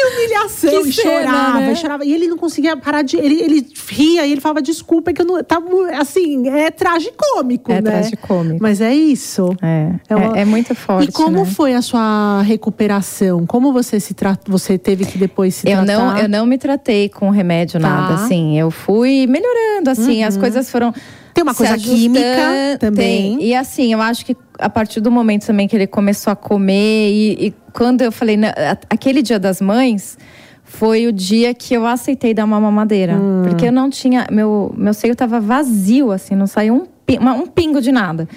[0.01, 0.71] Que humilhação.
[0.83, 1.73] Que e cena, chorava, né?
[1.73, 2.05] e chorava.
[2.05, 3.17] E ele não conseguia parar de.
[3.17, 5.43] Ele, ele ria e ele falava, desculpa, é que eu não.
[5.43, 5.61] Tá,
[5.99, 7.91] assim, é tragicômico, É né?
[7.91, 8.59] tragicômico.
[8.61, 9.55] Mas é isso.
[9.63, 11.09] É, É uma- é, é muito forte.
[11.09, 11.45] E como né?
[11.45, 13.47] foi a sua recuperação?
[13.47, 14.57] Como você se tratou?
[14.59, 15.93] Você teve que depois se Eu tratar?
[15.99, 17.89] não, eu não me tratei com remédio, Tá.
[17.89, 18.59] nada, assim.
[18.59, 20.93] Eu fui melhorando, assim, as coisas foram.
[21.33, 23.39] Tem uma coisa química também.
[23.39, 23.49] Tem.
[23.49, 27.11] E assim, eu acho que a partir do momento também que ele começou a comer,
[27.11, 30.17] e, e quando eu falei, "Não, a- aquele dia das mães.
[30.63, 33.15] Foi o dia que eu aceitei dar uma mamadeira.
[33.17, 33.43] Hum.
[33.45, 34.29] Porque eu não tinha.
[34.31, 38.29] Meu, meu seio tava vazio, assim, não saiu um, uma- um pingo de nada.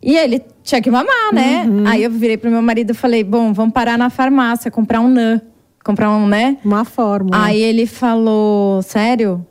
[0.00, 1.64] E ele tinha que mamar, né?
[1.66, 1.82] Uhum.
[1.84, 5.08] Aí eu virei pro meu marido e falei: bom, vamos parar na farmácia, comprar um
[5.08, 5.40] NAN.
[5.84, 6.56] Comprar um, né?
[6.64, 7.44] Uma fórmula.
[7.46, 9.44] Aí ele falou, sério?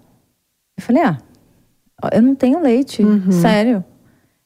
[0.78, 1.18] Eu falei, ah,
[2.14, 3.30] eu não tenho leite, Uhum.
[3.30, 3.84] sério.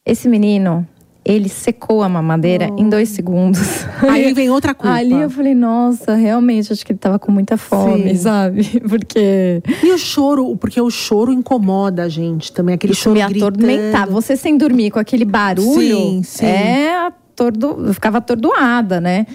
[0.03, 0.87] Esse menino,
[1.25, 3.83] ele secou a mamadeira em dois segundos.
[4.07, 4.95] Aí vem outra culpa.
[4.95, 8.15] Ali eu falei, nossa, realmente, acho que ele tava com muita fome, Sim.
[8.15, 8.63] sabe?
[8.87, 13.23] Porque E o choro, porque o choro incomoda a gente também, aquele isso choro me
[13.23, 14.11] atormentava.
[14.11, 16.45] Você sem dormir com aquele barulho, Sim, sim.
[16.45, 17.85] é atordo...
[17.87, 19.25] eu ficava atordoada, né?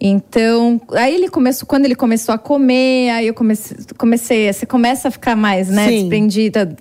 [0.00, 5.08] Então, aí ele começou, quando ele começou a comer, aí eu comecei, comecei você começa
[5.08, 6.00] a ficar mais, né, Sim.
[6.00, 6.76] desprendida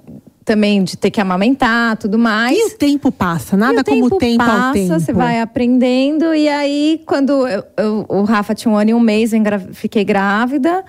[0.48, 2.58] também de ter que amamentar, tudo mais.
[2.58, 4.88] E o tempo passa, nada o como o tempo passa, ao tempo.
[5.00, 6.34] Você vai aprendendo.
[6.34, 9.42] E aí, quando eu- eu- o Rafa tinha um ano e um mês, eu
[9.74, 10.86] fiquei grávida.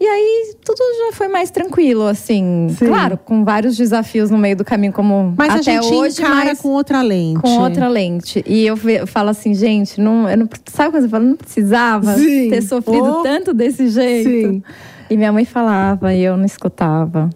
[0.00, 2.68] E aí, tudo já foi mais tranquilo, assim.
[2.78, 2.86] Sim.
[2.86, 6.44] Claro, com vários desafios no meio do caminho, como Mas até a gente hoje, encara
[6.46, 7.40] mas com outra lente.
[7.40, 8.42] com outra lente.
[8.46, 12.14] E eu, eu falo assim, gente, não, eu não, sabe quando você fala, não precisava
[12.14, 12.48] Sim.
[12.50, 13.22] ter sofrido Oh.
[13.22, 14.28] tanto desse jeito.
[14.30, 14.62] Sim.
[15.10, 17.28] E minha mãe falava e eu não escutava.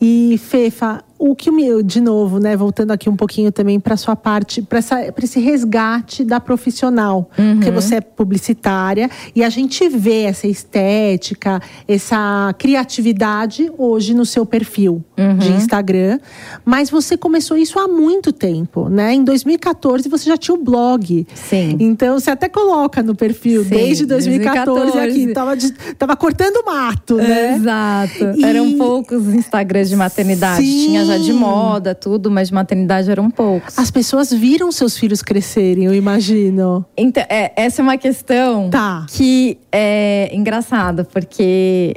[0.00, 4.14] E Fefa, o que me, de novo, né, voltando aqui um pouquinho também para sua
[4.14, 4.78] parte, para
[5.22, 12.54] esse resgate da profissional, porque você é publicitária e a gente vê essa estética, essa
[12.58, 15.04] criatividade hoje no seu perfil
[15.38, 16.18] de Instagram,
[16.64, 19.12] mas você começou isso há muito tempo, né?
[19.14, 21.26] Em 2014 você já tinha o blog.
[21.34, 21.76] Sim.
[21.80, 25.22] Então você até coloca no perfil Sim, desde 2014, 2014.
[25.24, 27.56] aqui, tava, de- tava cortando mato, né?
[27.56, 28.38] Exato.
[28.38, 30.62] E- Eram poucos Instagrams de maternidade.
[30.64, 30.86] Sim.
[30.86, 33.78] Tinha já de moda, tudo, mas de maternidade eram poucos.
[33.78, 36.84] As pessoas viram seus filhos crescerem, eu imagino.
[36.96, 39.04] Então, é, essa é uma questão Tá.
[39.08, 41.96] que é engraçada, porque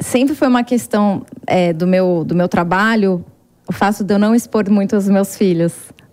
[0.00, 3.24] sempre foi uma questão é, do, meu, do meu trabalho,
[3.68, 5.72] o fato de eu não expor muito os meus filhos.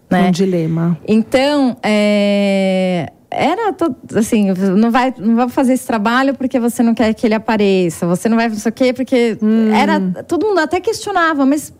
[0.09, 0.27] Né?
[0.27, 0.97] Um dilema.
[1.07, 4.47] Então, é, era to- assim,
[4.77, 8.27] não vai, não vai fazer esse trabalho porque você não quer que ele apareça, você
[8.27, 9.37] não vai não sei o quê, porque
[9.73, 10.01] era.
[10.27, 11.73] Todo mundo até questionava, mas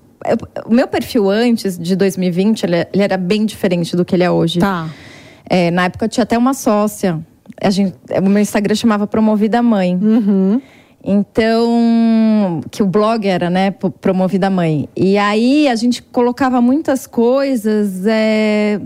[0.66, 4.32] o meu perfil antes de 2020, ele, ele era bem diferente do que ele é
[4.32, 4.60] hoje.
[4.60, 4.88] Tá.
[5.50, 7.20] É, na época eu tinha até uma sócia.
[7.62, 9.96] A gente, o meu Instagram chamava Promovida Mãe.
[10.02, 10.62] Uhum.
[11.04, 14.88] Então, que o blog era, né, pro- Promovida Mãe.
[14.96, 18.80] E aí a gente colocava muitas coisas é,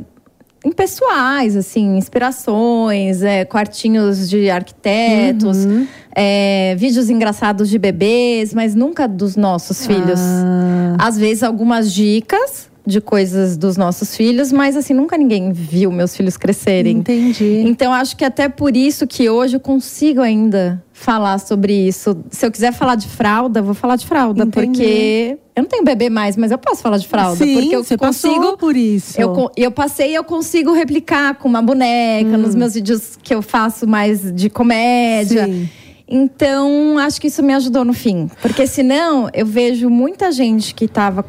[0.65, 5.87] impessoais, assim, inspirações, é, quartinhos de arquitetos, Uhum.
[6.15, 10.19] é, vídeos engraçados de bebês, mas nunca dos nossos filhos.
[10.19, 15.91] Ah, Às vezes algumas dicas de coisas dos nossos filhos, mas assim, nunca ninguém viu
[15.91, 16.97] meus filhos crescerem.
[16.97, 17.63] entendi.
[17.65, 22.15] Então, acho que até por isso que hoje eu consigo ainda falar sobre isso.
[22.29, 24.67] Se eu quiser falar de fralda, vou falar de fralda, Entendi.
[24.67, 27.83] porque eu não tenho bebê mais, mas eu posso falar de fralda, Sim, porque eu
[27.83, 29.19] você consigo passou por isso.
[29.19, 32.37] eu, eu passei e eu consigo replicar com uma boneca Hum.
[32.37, 35.45] nos meus vídeos que eu faço mais de comédia.
[35.45, 35.67] Sim.
[36.07, 38.29] Então, acho que isso me ajudou no fim.
[38.41, 41.25] Porque senão, eu vejo muita gente que tava,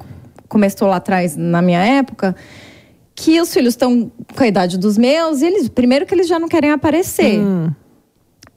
[0.48, 2.34] começou lá atrás, na minha época,
[3.14, 6.38] que os filhos estão com a idade dos meus, e eles, primeiro que eles já
[6.38, 7.38] não querem aparecer.
[7.40, 7.70] Hum.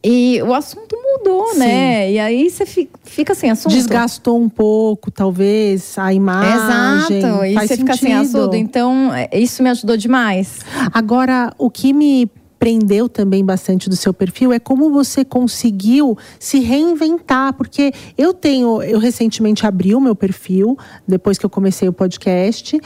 [0.02, 1.60] E o assunto mudou, Sim.
[1.60, 2.12] né?
[2.12, 3.74] E aí você fi- fica sem assunto.
[3.74, 7.18] Desgastou um pouco, talvez, a imagem.
[7.18, 8.56] Exato, e você fica sem assunto.
[8.56, 10.60] Então, é, isso me ajudou demais.
[10.94, 16.60] Agora, o que me prendeu também bastante do seu perfil é como você conseguiu se
[16.60, 21.94] reinventar, porque eu tenho, eu recentemente abri o meu perfil depois que eu comecei o
[21.94, 22.80] podcast,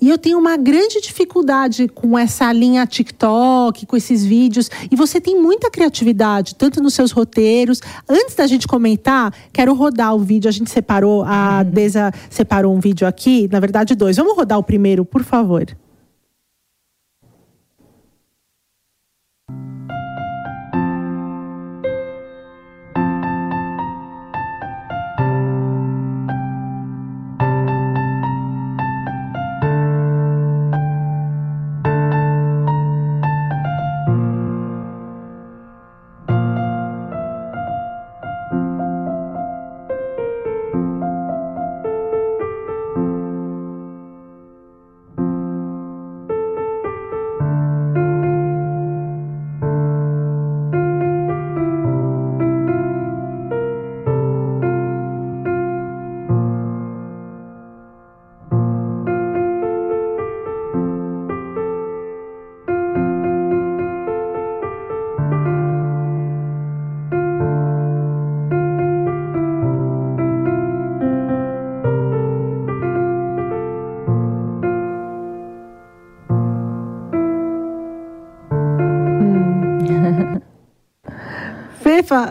[0.00, 5.20] e eu tenho uma grande dificuldade com essa linha TikTok, com esses vídeos, e você
[5.20, 7.80] tem muita criatividade, tanto nos seus roteiros.
[8.08, 11.70] Antes da gente comentar, quero rodar o vídeo, a gente separou, a uhum.
[11.70, 14.16] Deza separou um vídeo aqui, na verdade dois.
[14.16, 15.66] Vamos rodar o primeiro, por favor.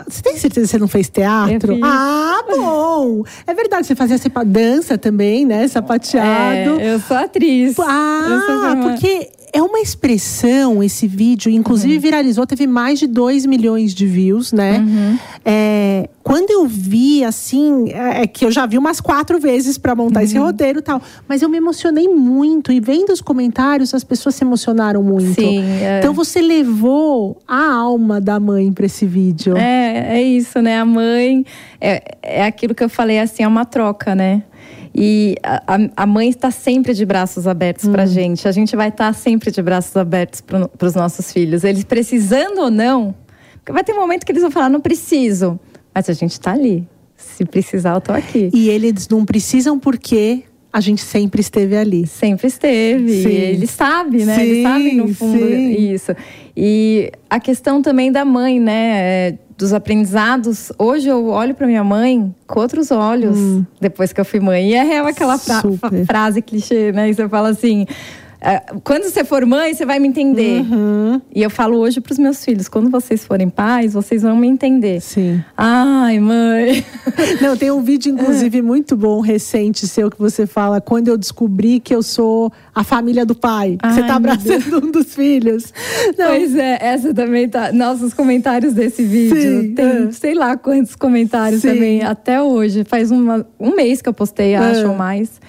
[0.08, 1.78] Você tem certeza que você não fez teatro?
[1.82, 3.24] Ah, bom!
[3.46, 5.66] É verdade, você fazia dança também, né?
[5.68, 6.80] Sapateado.
[6.80, 7.76] É, eu sou atriz.
[7.78, 12.00] Ah, porque é uma expressão esse vídeo, inclusive uhum.
[12.00, 14.78] viralizou, teve mais de 2 milhões de views, né?
[14.78, 15.18] Uhum.
[15.44, 19.94] É, quando eu vi, assim, é, é, que eu já vi umas quatro vezes para
[19.94, 20.26] montar uhum.
[20.26, 24.34] esse roteiro e tal, mas eu me emocionei muito e vendo os comentários, as pessoas
[24.34, 25.40] se emocionaram muito.
[25.40, 25.98] Sim, é.
[25.98, 29.56] Então você levou a alma da mãe para esse vídeo.
[29.56, 30.78] É, é isso, né?
[30.78, 31.44] A mãe
[31.80, 34.42] é, é aquilo que eu falei, assim, é uma troca, né?
[34.94, 35.62] E a,
[35.96, 37.92] a mãe está sempre de braços abertos hum.
[37.92, 38.46] para a gente.
[38.48, 41.64] A gente vai estar tá sempre de braços abertos para os nossos filhos.
[41.64, 43.14] Eles precisando ou não,
[43.58, 45.58] porque vai ter um momento que eles vão falar, não preciso.
[45.94, 46.86] Mas a gente está ali.
[47.16, 48.50] Se precisar, eu estou aqui.
[48.52, 52.06] E eles não precisam porque a gente sempre esteve ali.
[52.06, 53.22] Sempre esteve.
[53.22, 53.28] Sim.
[53.28, 54.36] Ele sabe, né?
[54.36, 55.92] Sim, ele sabe no fundo sim.
[55.92, 56.14] isso.
[56.56, 58.98] E a questão também da mãe, né?
[59.00, 60.72] É, dos aprendizados.
[60.78, 63.64] Hoje eu olho para minha mãe com outros olhos, hum.
[63.80, 64.70] depois que eu fui mãe.
[64.70, 65.62] E é real aquela fra
[66.06, 67.10] frase clichê, né?
[67.10, 67.86] E você fala assim:
[68.82, 70.60] quando você for mãe, você vai me entender.
[70.60, 71.20] Uhum.
[71.34, 74.48] E eu falo hoje para os meus filhos: quando vocês forem pais, vocês vão me
[74.48, 75.00] entender.
[75.00, 75.44] Sim.
[75.56, 76.84] Ai, mãe.
[77.40, 81.80] Não, tem um vídeo, inclusive, muito bom, recente seu, que você fala: quando eu descobri
[81.80, 83.76] que eu sou a família do pai.
[83.82, 85.72] Ai, você tá abraçando um dos filhos.
[86.16, 86.28] Não.
[86.28, 87.72] Pois é, essa também tá.
[87.72, 89.62] Nossos comentários desse vídeo.
[89.62, 90.12] Sim, tem é.
[90.12, 91.68] sei lá quantos comentários Sim.
[91.68, 92.84] também, até hoje.
[92.84, 94.88] Faz uma, um mês que eu postei, acho, é.
[94.88, 95.40] ou mais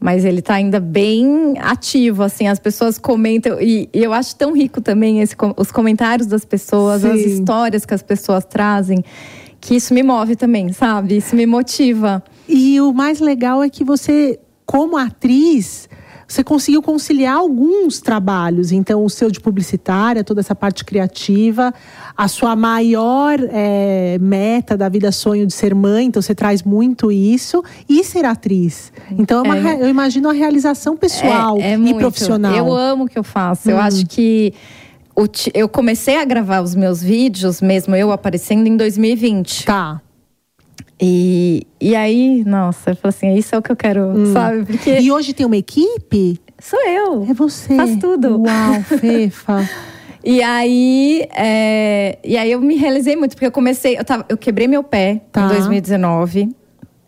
[0.00, 4.52] mas ele está ainda bem ativo, assim, as pessoas comentam e, e eu acho tão
[4.52, 7.10] rico também esse, os comentários das pessoas, Sim.
[7.10, 9.02] as histórias que as pessoas trazem,
[9.60, 11.16] que isso me move também, sabe?
[11.16, 12.22] Isso me motiva.
[12.46, 15.88] E o mais legal é que você, como atriz,
[16.26, 18.72] você conseguiu conciliar alguns trabalhos.
[18.72, 21.72] Então, o seu de publicitária, toda essa parte criativa,
[22.16, 27.10] a sua maior é, meta da vida, sonho de ser mãe, então você traz muito
[27.10, 28.92] isso, e ser atriz.
[29.10, 32.54] Então, é uma, é, eu imagino a realização pessoal é, é e profissional.
[32.54, 33.68] Eu amo o que eu faço.
[33.68, 33.72] Hum.
[33.72, 34.52] Eu acho que.
[35.54, 39.64] Eu comecei a gravar os meus vídeos, mesmo eu aparecendo, em 2020.
[39.64, 40.00] Tá.
[41.00, 44.32] E, e aí, nossa, eu falei assim, isso é o que eu quero, hum.
[44.32, 44.64] sabe?
[44.64, 45.00] Porque...
[45.00, 46.40] E hoje tem uma equipe?
[46.58, 47.26] Sou eu.
[47.28, 47.76] É você.
[47.76, 48.40] Faz tudo.
[48.40, 49.68] Uau, Fefa.
[50.24, 54.38] e aí, é, e aí eu me realizei muito, porque eu comecei, eu, tava, eu
[54.38, 55.44] quebrei meu pé tá.
[55.44, 56.54] em 2019.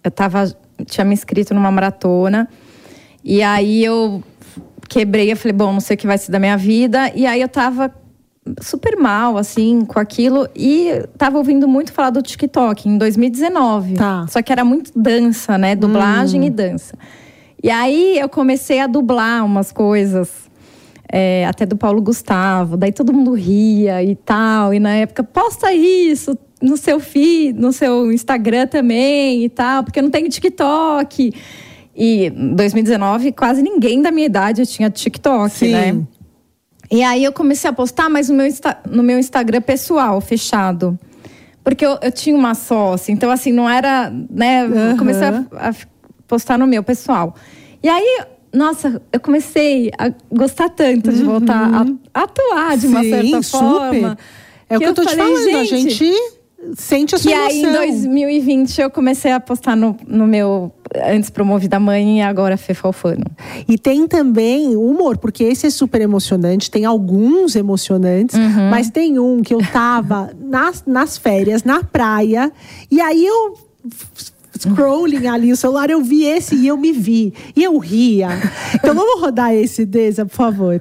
[0.03, 0.45] Eu tava,
[0.85, 2.49] tinha me inscrito numa maratona.
[3.25, 4.23] E aí eu
[4.89, 7.11] quebrei, eu falei, bom, não sei o que vai ser da minha vida.
[7.15, 7.93] E aí eu tava
[8.61, 10.49] super mal, assim, com aquilo.
[10.55, 13.95] E tava ouvindo muito falar do TikTok em 2019.
[13.95, 14.27] Tá.
[14.29, 15.75] Só que era muito dança, né?
[15.75, 16.45] Dublagem hum.
[16.45, 16.97] e dança.
[17.63, 20.47] E aí eu comecei a dublar umas coisas.
[21.09, 22.77] É, até do Paulo Gustavo.
[22.77, 24.75] Daí todo mundo ria e tal.
[24.75, 29.99] E na época, posta isso no seu feed, no seu Instagram também e tal, porque
[29.99, 31.33] eu não tenho TikTok.
[31.95, 35.73] E em 2019, quase ninguém da minha idade tinha TikTok, Sim.
[35.73, 36.07] né?
[36.91, 38.49] E aí eu comecei a postar, mas no meu,
[38.89, 40.99] no meu Instagram pessoal, fechado.
[41.65, 44.65] Porque eu, eu tinha uma sócia, então assim, não era, né?
[44.65, 44.97] Uhum.
[44.97, 45.75] Comecei a, a,
[46.29, 47.35] postar no meu pessoal.
[47.83, 48.23] E aí,
[48.55, 53.43] nossa, eu comecei a gostar tanto de voltar a, a atuar de uma Sim, certa
[53.43, 53.59] super.
[53.59, 54.19] forma.
[54.69, 56.13] É o que eu tô te falando, a gente
[56.75, 57.87] sente a sua Que aí em emoção.
[57.87, 60.73] 2020 eu comecei a postar no, no meu
[61.05, 63.25] antes promovida mãe e agora Fê Falfano.
[63.69, 66.71] E tem também o humor, porque esse é super emocionante.
[66.71, 68.71] Tem alguns emocionantes, Uhum.
[68.71, 72.51] mas tem um que eu tava nas, nas férias, na praia,
[72.91, 73.59] e aí eu.
[74.59, 77.35] Scrolling ali o celular, eu vi esse e eu me vi.
[77.55, 78.29] E eu ria.
[78.75, 80.81] Então vamos rodar esse, Deza, por favor.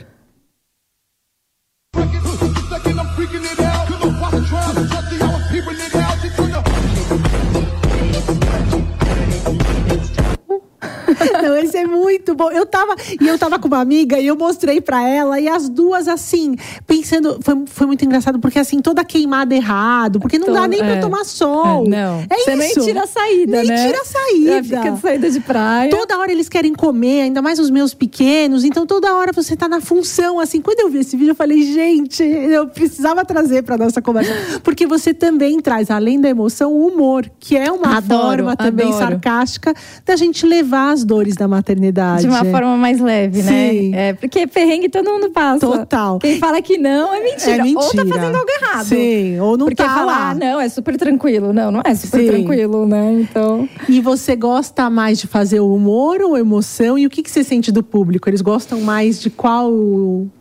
[11.41, 12.49] Não, esse é muito bom.
[12.51, 15.69] Eu tava, e eu tava com uma amiga e eu mostrei pra ela, e as
[15.69, 16.55] duas assim,
[16.85, 17.39] pensando.
[17.41, 20.95] Foi, foi muito engraçado, porque assim, toda queimada errado, porque não Tô- dá nem pra
[20.95, 20.99] é.
[20.99, 21.85] tomar sol.
[21.85, 22.23] É, não.
[22.29, 23.85] É Você nem tira a saída, nem né?
[23.87, 24.51] tira a saída.
[24.51, 25.89] É, fica de saída de praia.
[25.89, 28.63] Toda hora eles querem comer, ainda mais os meus pequenos.
[28.63, 30.61] Então toda hora você tá na função, assim.
[30.61, 34.31] Quando eu vi esse vídeo, eu falei, gente, eu precisava trazer pra nossa conversa.
[34.63, 38.87] Porque você também traz, além da emoção, o humor, que é uma Adoro, forma também
[38.87, 38.99] adoro.
[39.05, 39.73] sarcástica
[40.05, 42.21] da gente levar as dores da maternidade.
[42.23, 43.69] De uma forma mais leve, né?
[43.71, 43.95] Sim.
[43.95, 45.59] É, porque perrengue todo mundo passa.
[45.65, 46.19] Total.
[46.19, 47.55] Quem fala que não é mentira.
[47.57, 47.79] É mentira.
[47.81, 48.85] Ou tá fazendo algo errado.
[48.85, 50.29] Sim, ou não porque tá falar, lá.
[50.31, 51.53] ah, não, é super tranquilo.
[51.53, 52.27] Não, não é super Sim.
[52.27, 53.13] tranquilo, né?
[53.21, 53.67] Então.
[53.87, 56.97] E você gosta mais de fazer o humor ou emoção?
[56.97, 58.29] E o que, que você sente do público?
[58.29, 59.71] Eles gostam mais de qual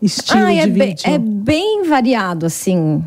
[0.03, 1.03] estilo Ai, de é, bem, vídeo?
[1.11, 3.03] é bem variado, assim.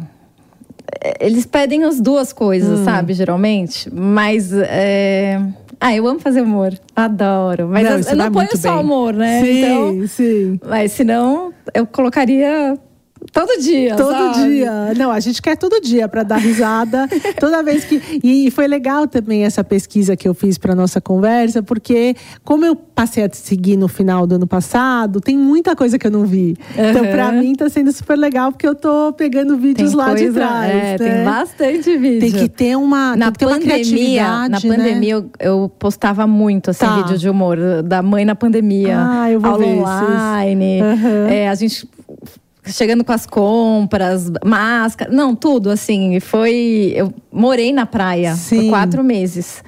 [1.19, 2.35] Eles pedem as duas Hum.
[2.35, 3.89] coisas, sabe, geralmente.
[3.93, 4.51] Mas.
[4.53, 5.39] é,
[5.79, 6.73] Ah, eu amo fazer humor.
[6.95, 7.67] Adoro.
[7.69, 8.81] Mas eu, isso eu vai não ponho só bem.
[8.83, 9.41] humor, né?
[9.43, 10.07] Sim, Então.
[10.07, 10.59] sim.
[10.67, 12.77] Mas senão eu colocaria
[13.31, 13.95] todo dia.
[13.95, 14.49] Todo sabe?
[14.49, 14.93] dia.
[14.97, 17.07] Não, a gente quer todo dia para dar risada.
[17.39, 18.01] toda vez que.
[18.23, 22.75] E foi legal também essa pesquisa que eu fiz para nossa conversa, porque como eu
[22.75, 26.25] passei a te seguir no final do ano passado, tem muita coisa que eu não
[26.25, 26.55] vi.
[26.73, 27.11] Então, Aham.
[27.11, 30.39] para mim, tá sendo super legal, porque eu tô pegando vídeos Tem lá de coisa-
[30.39, 30.71] trás.
[30.71, 30.97] É, né?
[30.97, 32.19] tem bastante vídeo.
[32.19, 34.67] Tem que ter uma, na ter uma pandemia, criatividade.
[34.67, 34.77] na né?
[34.77, 36.95] pandemia eu, eu postava muito assim, Tá.
[37.01, 41.27] vídeo de humor da mãe na pandemia, Ah, eu vou aula ver online, Aham.
[41.29, 41.87] é, a gente
[42.67, 46.19] chegando com as compras, máscara, não tudo assim.
[46.19, 48.63] Foi, eu morei na praia Sim.
[48.63, 49.63] por quatro meses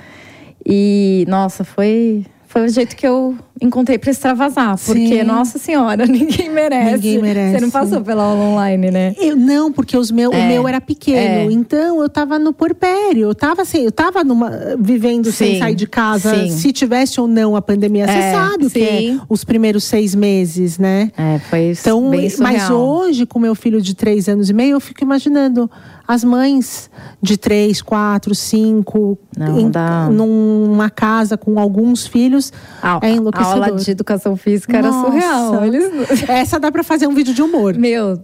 [0.66, 5.24] e nossa, foi foi o jeito que eu encontrei para extravasar, porque Sim.
[5.24, 6.94] nossa senhora, ninguém merece.
[6.94, 7.56] Ninguém merece.
[7.58, 9.16] Você não passou pela aula online, né?
[9.18, 11.50] Eu, não, porque os meu, o É, meu era pequeno.
[11.50, 11.52] é.
[11.52, 13.24] Então eu tava no porpério.
[13.24, 16.50] Eu tava assim, eu tava numa, vivendo sem Sim, sair de casa, sim.
[16.50, 18.06] se tivesse ou não a pandemia.
[18.08, 21.12] Você É, sabe o que é os primeiros seis meses, né?
[21.18, 24.80] É, foi Então, bem mas hoje, com meu filho de três anos e meio, eu
[24.80, 25.70] fico imaginando
[26.08, 26.90] as mães
[27.22, 30.08] de três, quatro, cinco, Não, dá.
[30.10, 32.52] numa casa com alguns filhos.
[32.82, 33.49] A, é enlouquecedor.
[33.54, 35.06] Aula de educação física era Nossa.
[35.12, 35.66] surreal.
[35.66, 35.92] Eles,
[36.30, 37.76] Essa dá pra fazer um vídeo de humor.
[37.78, 38.20] meu,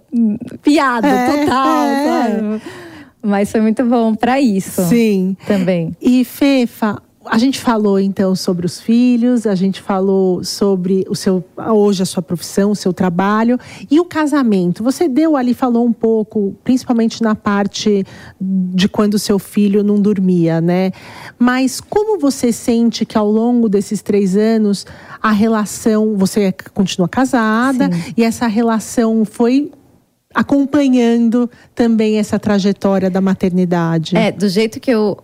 [0.63, 2.61] piada É, total, é.
[3.21, 5.36] Mas foi muito bom pra isso Sim.
[5.47, 5.95] também.
[5.99, 11.43] E Fefa, a gente falou então sobre os filhos, a gente falou sobre o seu
[11.73, 13.59] hoje a sua profissão, o seu trabalho
[13.89, 14.84] e o casamento.
[14.84, 18.05] Você deu ali falou um pouco, principalmente na parte
[18.39, 20.91] de quando o seu filho não dormia, né?
[21.38, 24.86] Mas como você sente que ao longo desses três anos
[25.21, 29.71] a relação, você continua casada e essa relação foi
[30.34, 34.17] acompanhando também essa trajetória da maternidade?
[34.17, 35.17] É, do jeito que eu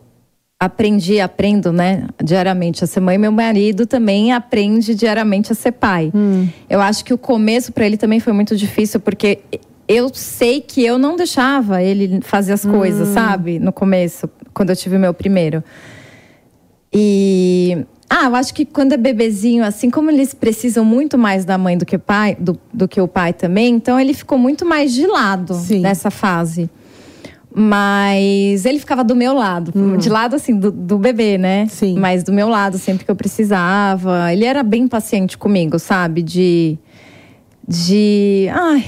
[0.61, 6.11] aprendi, aprendo, né, diariamente a ser mãe, meu marido também aprende diariamente a ser pai.
[6.69, 9.39] Eu acho que o começo pra ele também foi muito difícil, porque
[9.87, 13.57] eu sei que eu não deixava ele fazer as coisas, sabe?
[13.57, 15.63] No começo, quando eu tive meu primeiro.
[16.93, 17.83] E.
[18.07, 21.75] Ah, eu acho que quando é bebezinho, assim como eles precisam muito mais da mãe
[21.77, 24.93] do que o pai, do, do que o pai também, então ele ficou muito mais
[24.93, 25.79] de lado Sim.
[25.79, 26.69] nessa fase.
[27.53, 31.63] Mas ele ficava do meu lado, de lado assim, do, do bebê, né?
[31.63, 31.69] Hum.
[31.69, 31.99] Sim.
[31.99, 34.31] Mas do meu lado sempre que eu precisava.
[34.31, 36.21] Ele era bem paciente comigo, sabe?
[36.21, 36.77] De.
[37.67, 38.47] De.
[38.51, 38.85] Ai.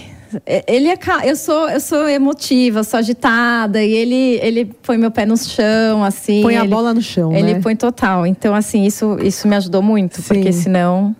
[0.68, 5.28] Ele é, eu sou eu sou emotiva, sou agitada e ele ele põe meu pé
[5.28, 6.41] no chão assim.
[6.41, 7.59] Põe a ele- bola no chão, Ele né?
[7.61, 8.26] põe total.
[8.26, 10.34] Então assim, isso isso me ajudou muito, Sim.
[10.34, 11.16] porque senão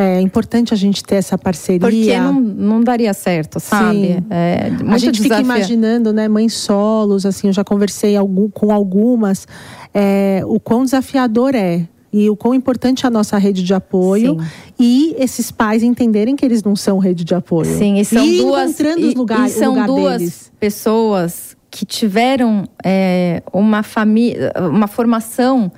[0.00, 1.80] É importante a gente ter essa parceria.
[1.80, 4.22] porque não, não daria certo, sabe?
[4.30, 8.14] É, a gente fica desafio- imaginando, né, mães solos, assim, eu já conversei
[8.54, 9.44] com algumas,
[9.92, 11.88] é, o quão desafiador é.
[12.12, 14.46] E o quão importante é a nossa rede de apoio Sim.
[14.78, 17.76] e esses pais entenderem que eles não são rede de apoio.
[17.76, 20.52] Sim, e são e duas encontrando e, os lugares, e são lugar duas deles.
[20.60, 25.70] pessoas que tiveram é, uma família, uma formação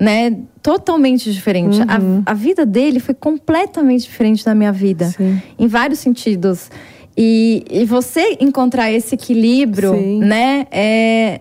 [0.00, 0.34] né?
[0.62, 1.78] Totalmente diferente.
[1.78, 2.22] Uhum.
[2.24, 5.40] A, a vida dele foi completamente diferente da minha vida, Sim.
[5.58, 6.70] em vários sentidos.
[7.16, 10.20] E, e você encontrar esse equilíbrio, Sim.
[10.20, 10.66] né?
[10.70, 11.40] É,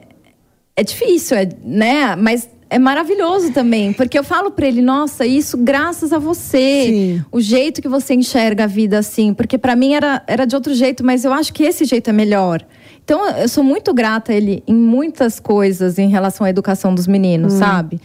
[0.76, 2.18] é difícil, é, né?
[2.18, 7.26] Mas é maravilhoso também, porque eu falo pra ele, nossa, isso graças a você, Sim.
[7.32, 10.74] o jeito que você enxerga a vida assim, porque pra mim era, era de outro
[10.74, 12.64] jeito, mas eu acho que esse jeito é melhor.
[13.04, 17.08] Então eu sou muito grata a ele em muitas coisas em relação à educação dos
[17.08, 18.00] meninos, sabe?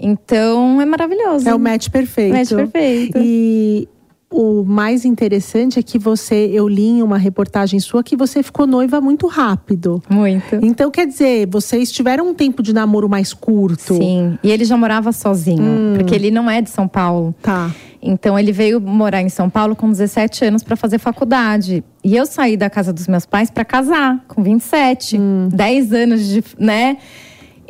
[0.00, 1.48] Então é maravilhoso.
[1.48, 2.34] É o match perfeito.
[2.34, 3.18] Match perfeito.
[3.18, 3.88] E
[4.32, 8.64] o mais interessante é que você, eu li em uma reportagem sua que você ficou
[8.64, 10.00] noiva muito rápido.
[10.08, 10.60] Muito.
[10.62, 13.94] Então, quer dizer, vocês tiveram um tempo de namoro mais curto.
[13.94, 14.38] Sim.
[14.42, 17.34] E ele já morava sozinho, porque ele não é de São Paulo.
[17.42, 17.74] Tá.
[18.02, 21.84] Então ele veio morar em São Paulo com 17 anos para fazer faculdade.
[22.02, 25.18] E eu saí da casa dos meus pais para casar com 27,
[25.52, 26.96] 10 anos de, né?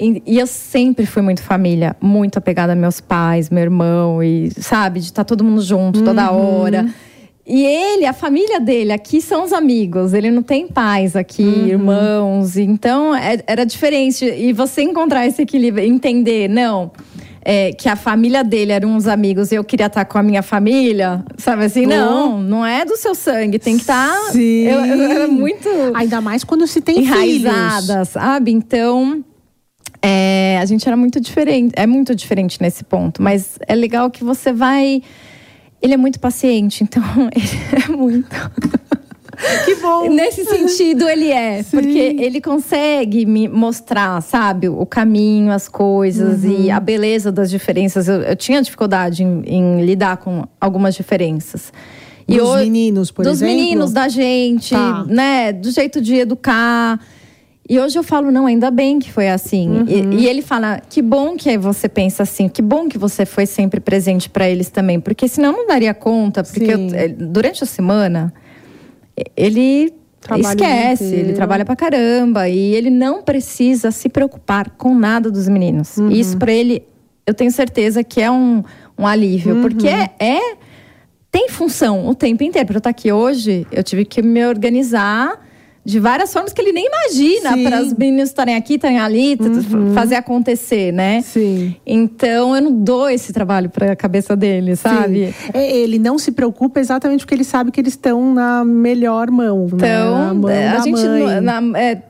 [0.01, 4.51] E, e eu sempre fui muito família, muito apegada a meus pais, meu irmão e
[4.59, 6.88] sabe, de estar todo mundo junto toda hora.
[7.46, 10.14] E ele, a família dele aqui são os amigos.
[10.14, 12.57] Ele não tem pais aqui, irmãos.
[12.57, 14.24] Então é- era diferente.
[14.24, 16.92] E você encontrar esse equilíbrio, entender, não.
[17.42, 20.42] é, que a família dele eram uns amigos e eu queria estar com a minha
[20.42, 21.86] família, sabe assim?
[21.86, 24.14] Não, não é do seu sangue, tem que estar.
[24.30, 24.66] Sim.
[24.66, 27.11] Eu, eu era muito Ainda mais quando se tem filhos.
[27.16, 28.51] enraizada, sabe?
[28.53, 29.24] Então,
[30.03, 31.72] é, a gente era muito diferente.
[31.76, 33.22] É muito diferente nesse ponto.
[33.22, 35.03] Mas é legal que você vai.
[35.82, 37.03] Ele é muito paciente, então
[37.34, 38.28] ele é muito.
[39.64, 40.07] Que bom.
[40.11, 41.62] Nesse sentido, ele é.
[41.62, 41.70] Sim.
[41.78, 46.64] Porque ele consegue me mostrar, sabe, o caminho, as coisas Uhum.
[46.64, 48.07] e a beleza das diferenças.
[48.07, 51.72] Eu, eu tinha dificuldade em, em lidar com algumas diferenças.
[52.28, 53.55] E Dos ho- meninos, por dos exemplo?
[53.57, 55.05] meninos, da gente, Tá.
[55.09, 55.55] né?
[55.55, 57.01] Do jeito de educar.
[57.73, 59.68] E hoje eu falo, não, ainda bem que foi assim.
[59.71, 59.85] Uhum.
[59.87, 63.47] E, e ele fala, que bom que você pensa assim, que bom que você foi
[63.47, 67.62] sempre presente para eles também, porque senão eu não daria conta, porque eu- eh, durante
[67.62, 68.35] a semana
[69.37, 69.95] ele
[70.37, 75.97] esquece, ele trabalha pra caramba e ele não precisa se preocupar com nada dos meninos.
[75.97, 76.11] Uhum.
[76.11, 76.83] Isso pra ele,
[77.25, 78.64] eu tenho certeza que é um,
[78.99, 79.62] um alívio, Uhum.
[79.62, 80.57] porque é, é-
[81.31, 82.66] tem função o tempo inteiro.
[82.66, 85.47] Para eu estar aqui hoje, eu tive que me organizar
[85.91, 87.57] de várias formas que ele nem imagina.
[87.57, 87.64] Uhum.
[87.64, 89.45] para os meninos estarem aqui, estarem ali, t-
[89.95, 91.20] fazer acontecer, né?
[91.22, 91.74] Sim.
[91.86, 95.28] Então eu não dou esse trabalho para a cabeça dele, sabe?
[95.32, 95.51] Sim.
[95.53, 99.66] É, ele não se preocupa exatamente porque ele sabe que eles estão na melhor mão.
[99.66, 99.70] né?
[99.70, 101.03] na Então, mão é, a gente,
[101.43, 102.03] na- é,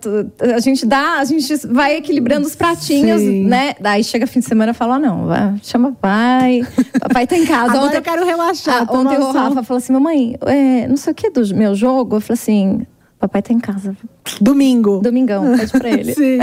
[0.55, 3.45] a gente dá, a gente vai equilibrando os pratinhos, Sim.
[3.47, 3.75] né?
[3.81, 6.63] Daí chega fim de semana e fala: "Ah, não, vai, chama papai.
[7.01, 7.71] Papai tá em casa.
[7.73, 8.87] Agora Ontem, eu quero relaxar.
[8.89, 9.31] Ah, ontem o.
[9.33, 12.17] Rafa falou assim: mamãe, é, não sei o que do meu jogo.
[12.17, 12.87] Eu falei assim:
[13.21, 13.97] papai tá em casa.
[14.41, 15.01] Domingo.
[15.01, 16.15] Domingão, pede pra ele.
[16.15, 16.39] Sim.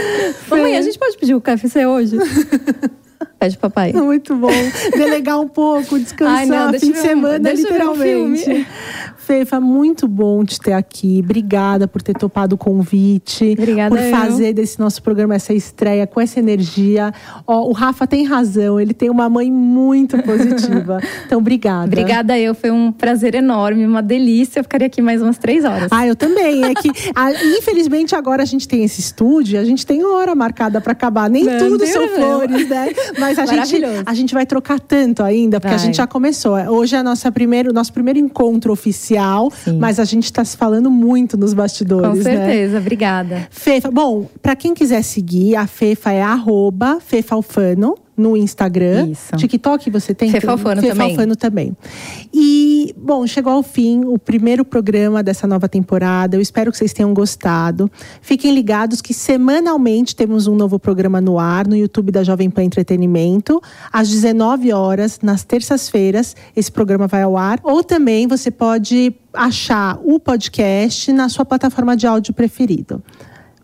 [0.48, 2.16] mamãe, a gente pode pedir o KFC hoje?
[3.38, 3.92] pede papai.
[3.92, 4.48] Muito bom.
[4.96, 8.44] Delegar um pouco, descansar, Ai, não, fim de um- semana, um literalmente.
[8.44, 8.66] filme.
[9.22, 11.20] Fefa, muito bom te ter aqui.
[11.22, 13.54] Obrigada por ter topado o convite.
[13.56, 14.10] Obrigada Por eu.
[14.10, 17.12] fazer desse nosso programa essa estreia com essa energia.
[17.46, 21.00] Ó, o Rafa tem razão, ele tem uma mãe muito positiva.
[21.26, 21.86] Então, obrigada.
[21.86, 24.60] Obrigada eu, foi um prazer enorme, uma delícia.
[24.60, 25.88] Eu ficaria aqui mais umas três horas.
[25.90, 26.64] Ah, eu também.
[26.64, 30.80] É que, ah, infelizmente, agora a gente tem esse estúdio, a gente tem hora marcada
[30.80, 31.30] para acabar.
[31.30, 32.92] Nem Não, tudo são flores, né?
[33.18, 36.54] Mas a gente, a gente vai trocar tanto ainda, porque a gente já começou.
[36.68, 39.12] Hoje é a nossa primeiro, o nosso primeiro encontro oficial,
[39.50, 39.78] Sim.
[39.78, 42.22] mas a gente está se falando muito nos bastidores, Com né?
[42.22, 43.48] certeza, obrigada.
[43.50, 49.08] Fefa, bom, para quem quiser seguir, a Fefa é arroba Fefalfano no Instagram.
[49.08, 49.36] Isso.
[49.36, 50.30] TikTok você tem?
[50.30, 50.92] Fefalfano também.
[50.92, 51.76] Fefalfano também.
[52.32, 56.36] E, bom, chegou ao fim o primeiro programa dessa nova temporada.
[56.36, 57.90] Eu espero que vocês tenham gostado.
[58.20, 62.64] Fiquem ligados que semanalmente temos um novo programa no ar no YouTube da Jovem Pan
[62.64, 63.60] Entretenimento.
[63.92, 67.60] Às 19 horas, nas terças-feiras, esse programa vai ao ar.
[67.62, 73.02] Ou também você pode achar o podcast na sua plataforma de áudio preferido.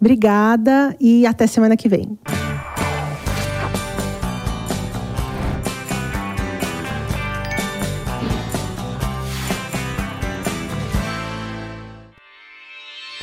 [0.00, 2.16] Obrigada e até semana que vem.